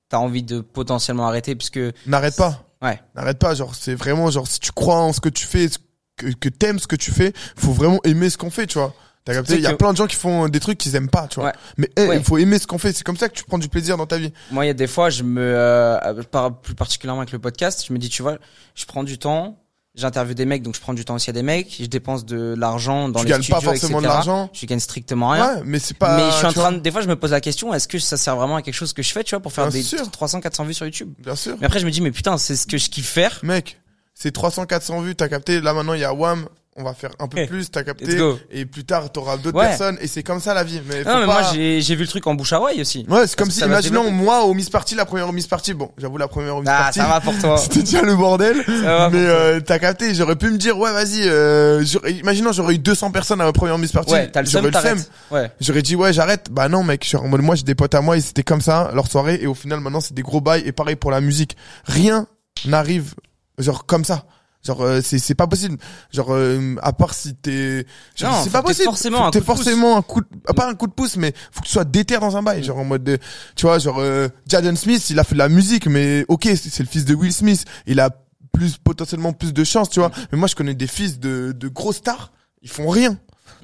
[0.09, 2.65] t'as envie de potentiellement arrêter, puisque n'arrête pas.
[2.81, 3.55] ouais, N'arrête pas.
[3.55, 5.77] Genre, c'est vraiment genre si tu crois en ce que tu fais, ce
[6.17, 8.67] que, que t'aimes ce que tu fais, faut vraiment aimer ce qu'on fait.
[8.67, 8.95] Tu vois.
[9.27, 11.11] T'as capté Il y a que- plein de gens qui font des trucs qu'ils aiment
[11.11, 11.27] pas.
[11.29, 11.49] Tu vois.
[11.51, 11.55] Ouais.
[11.77, 12.17] Mais hey, Ouais.
[12.17, 12.93] il faut aimer ce qu'on fait.
[12.95, 14.33] C'est comme ça que tu prends du plaisir dans ta vie.
[14.51, 17.85] Moi, il y a des fois, je me, euh, par- plus particulièrement avec le podcast,
[17.87, 18.39] je me dis, tu vois,
[18.75, 19.59] je prends du temps,
[19.97, 22.55] j'interviewe des mecs, donc je prends du temps aussi à des mecs, je dépense de
[22.57, 24.49] l'argent dans tu les gagnes studios, pas forcément de l'argent.
[24.53, 25.57] Je gagne strictement rien.
[25.57, 26.17] Ouais, mais c'est pas.
[26.19, 27.99] mais je suis en train de, des fois, je me pose la question, est-ce que
[27.99, 29.83] ça sert vraiment à quelque chose que je fais, tu vois, pour faire Bien des
[29.83, 30.09] sûr.
[30.09, 31.13] 300, 400 vues sur YouTube?
[31.19, 31.57] Bien sûr.
[31.61, 33.41] Mais après, je me dis, mais putain, c'est ce que je kiffe faire.
[33.43, 33.81] Mec,
[34.15, 35.61] c'est 300, 400 vues, t'as capté.
[35.61, 36.47] Là, maintenant, il y a Wham.
[36.79, 38.19] On va faire un peu plus, t'as capté.
[38.51, 39.69] Et plus tard, t'auras d'autres Ouais.
[39.69, 39.97] personnes.
[40.03, 40.83] Et c'est comme ça, la vie.
[40.87, 41.41] Mais faut Non, mais pas...
[41.41, 43.07] moi, j'ai, j'ai vu le truc en bouche à oreille aussi.
[43.09, 45.91] Ouais, c'est comme si, imaginons, moi, au Miss Party, la première au Miss Party, bon,
[45.97, 46.99] j'avoue, la première au Miss Ah, Party.
[46.99, 47.57] ça va pour toi.
[47.63, 48.57] C'était déjà le bordel.
[48.67, 52.79] Mais euh, t'as capté, j'aurais pu me dire, ouais, vas-y, euh, j'aurais- imaginons, j'aurais eu
[52.79, 54.13] 200 personnes à ma première Miss Party.
[54.13, 54.99] Ouais, t'as le j'aurais le seum.
[55.31, 55.51] Ouais.
[55.61, 56.49] J'aurais dit, ouais, j'arrête.
[56.51, 58.91] Bah non, mec, en mode, moi, j'ai des potes à moi, et c'était comme ça,
[58.93, 61.57] leur soirée, et au final, maintenant, c'est des gros bails, et pareil pour la musique.
[61.87, 62.27] Rien
[62.67, 63.15] n'arrive,
[63.59, 64.27] genre, comme ça.
[64.67, 65.79] Genre, euh, c'est, c'est pas possible.
[66.13, 68.85] Genre, euh, à part si t'es, genre, Non, c'est pas possible.
[68.87, 69.57] forcément un coup de pouce.
[69.57, 71.85] forcément un coup de, ah, pas un coup de pouce, mais faut que tu sois
[71.85, 72.63] déter dans un bail.
[72.65, 73.19] Genre, en mode de,
[73.55, 76.81] tu vois, genre, euh, Jaden Smith, il a fait de la musique, mais ok, c'est,
[76.81, 77.65] le fils de Will Smith.
[77.87, 78.11] Il a
[78.53, 80.11] plus, potentiellement plus de chance, tu vois.
[80.33, 82.33] Mais moi, je connais des fils de, de gros stars.
[82.63, 83.17] Ils font rien.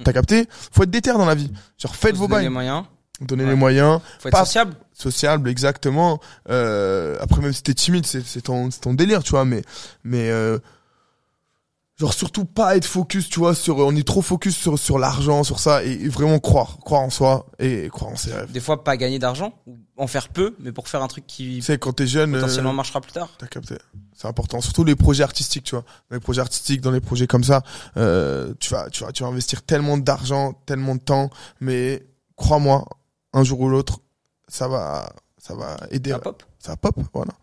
[0.03, 0.47] T'as capté?
[0.71, 1.51] Faut être déter dans la vie.
[1.77, 2.49] Genre, faites vos donner bails.
[2.49, 2.83] moyens.
[3.21, 3.49] Donnez Ouais.
[3.51, 3.99] les moyens.
[4.19, 4.75] Faut être Pas- sociable.
[4.95, 6.19] Sociable, exactement.
[6.49, 9.63] Euh, après, même si t'es timide, c'est, c'est ton, c'est ton délire, tu vois, mais,
[10.03, 10.59] mais, euh,
[11.95, 15.43] genre surtout pas être focus, tu vois, sur, on est trop focus sur, sur l'argent,
[15.43, 18.51] sur ça, et, et vraiment croire, croire en soi, et croire en ses rêves.
[18.51, 21.55] Des fois, pas gagner d'argent, ou en faire peu, mais pour faire un truc qui
[21.57, 23.29] Tu sais, quand t'es jeune, potentiellement euh, marchera plus tard.
[23.37, 23.75] t'as capté.
[24.15, 24.59] C'est important.
[24.61, 25.83] Surtout les projets artistiques, tu vois.
[26.09, 27.61] Dans les projets artistiques, dans les projets comme ça,
[27.97, 31.29] euh, tu vas, tu vas, tu vas investir tellement d'argent, tellement de temps,
[31.59, 32.85] mais crois-moi,
[33.33, 33.99] un jour ou l'autre,
[34.47, 36.11] ça va, ça va aider.
[36.11, 36.43] Ça pop.
[36.59, 37.33] Ça va pop, voilà.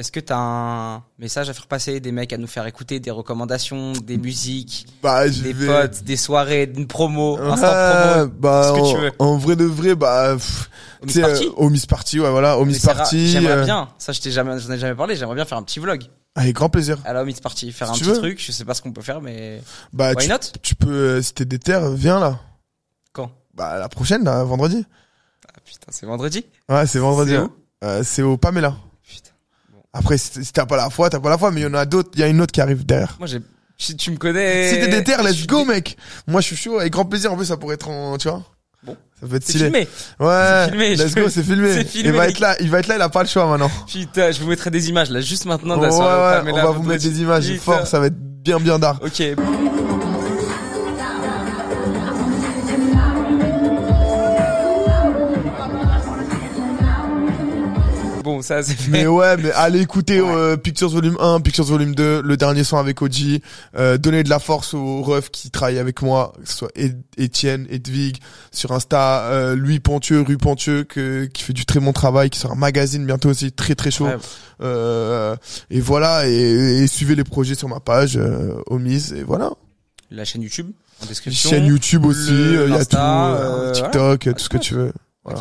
[0.00, 3.10] Est-ce que t'as un message à faire passer, des mecs à nous faire écouter, des
[3.10, 5.66] recommandations, des musiques, Bah, des vais...
[5.66, 9.12] potes, des soirées, une promo, instant Ouais, promo bah, ce que en, tu veux.
[9.18, 10.70] en vrai de vrai, bah, pff,
[11.02, 13.28] au tu Miss sais, Party euh, au Miss Party, ouais, voilà, au Miss Party.
[13.28, 15.62] J'aimerais euh, bien, ça je t'ai jamais, j'en ai jamais parlé, j'aimerais bien faire un
[15.64, 16.02] petit vlog
[16.34, 16.96] Avec grand plaisir.
[17.04, 18.18] à la Miss Party, faire Si un tu petit veux.
[18.18, 19.60] truc, je sais pas ce qu'on peut faire, mais
[19.92, 20.38] Bah, why tu, not?
[20.62, 22.38] tu peux, euh, si t'es déter, viens là.
[23.12, 23.30] Quand?
[23.52, 24.82] Bah, la prochaine, là, vendredi.
[25.46, 27.36] Ah putain, c'est vendredi Ouais, c'est vendredi.
[28.02, 28.24] C'est hein.
[28.24, 28.76] au Pamela.
[29.92, 31.84] Après, si t'as pas la foi, t'as pas la foi, mais il y en a
[31.84, 33.16] d'autres, il y a une autre qui arrive derrière.
[33.18, 33.40] Moi j'ai,
[33.76, 34.68] si tu me connais.
[34.70, 35.96] Si t'es déter, let's go, mec.
[36.26, 37.32] Moi, je suis chaud, avec grand plaisir.
[37.32, 38.42] En plus, ça pourrait être en, tu vois.
[38.84, 38.96] Bon.
[39.20, 39.64] Ça peut être stylé.
[39.64, 39.88] filmé.
[40.20, 40.26] Ouais.
[40.64, 41.72] C'est filmé, let's peux- go, c'est filmé.
[41.74, 43.46] c'est filmé, Il va être là, il va être là, il a pas le choix
[43.46, 43.70] maintenant.
[43.90, 46.36] Putain, je vous mettrai des images là, juste maintenant de Ouais, la ouais, soirée.
[46.38, 49.00] au on Pamela va vous mettre des images fort, ça va être bien, bien d'art.
[49.02, 49.22] Ok.
[58.40, 58.90] Bon, bon, ça c'est fait.
[58.90, 60.32] Mais ouais, mais allez écouter Ouais.
[60.34, 63.42] euh, Pictures Volume 1, Pictures Volume 2, le dernier son avec Oji,
[63.76, 67.00] euh, donner de la force aux refs qui travaillent avec moi, que ce soit Ed-
[67.16, 68.16] Étienne, Edwig,
[68.52, 72.38] sur Insta, euh, Louis Pontieux, Rue Pontieux, que, qui fait du très bon travail, qui
[72.38, 74.06] sort un magazine bientôt aussi, très très chaud.
[74.06, 74.16] Ouais.
[74.62, 75.36] Euh,
[75.70, 76.32] et voilà, et,
[76.82, 79.50] et suivez les projets sur ma page, euh, Omise, et voilà.
[80.10, 80.70] La chaîne YouTube
[81.02, 81.50] en description.
[81.50, 84.92] Chaîne YouTube aussi, il y a tout, euh, euh, TikTok, tout ce que tu veux.
[85.24, 85.40] Voilà.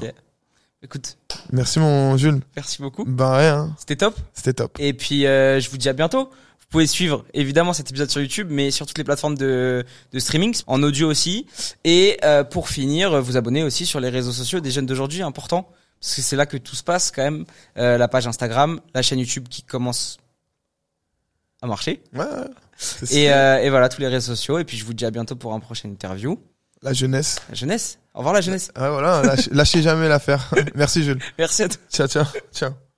[0.81, 1.17] Écoute,
[1.51, 2.39] Merci mon Jules.
[2.55, 3.03] merci beaucoup.
[3.05, 4.15] Bah rien, C'était top.
[4.33, 4.77] c'était top.
[4.79, 6.25] Et puis, euh, je vous dis à bientôt.
[6.29, 10.19] Vous pouvez suivre évidemment cet épisode sur YouTube, mais sur toutes les plateformes de, de
[10.19, 11.47] streaming, en audio aussi.
[11.83, 15.67] Et euh, pour finir, vous abonner aussi sur les réseaux sociaux des jeunes d'aujourd'hui, important,
[15.99, 17.45] parce que c'est là que tout se passe quand même.
[17.77, 20.17] Euh, la page Instagram, la chaîne YouTube qui commence
[21.61, 22.01] à marcher.
[22.13, 23.07] Ouais, ouais.
[23.11, 24.59] Et, euh, et voilà, tous les réseaux sociaux.
[24.59, 26.39] Et puis je vous dis à bientôt pour un prochain interview.
[26.81, 27.39] La jeunesse.
[27.49, 27.99] La jeunesse.
[28.19, 28.69] Au revoir la jeunesse.
[28.77, 30.49] Ouais, voilà, lâchez, lâchez jamais l'affaire.
[30.75, 31.21] Merci Jules.
[31.37, 31.79] Merci à tous.
[31.89, 32.88] Ciao, ciao, ciao.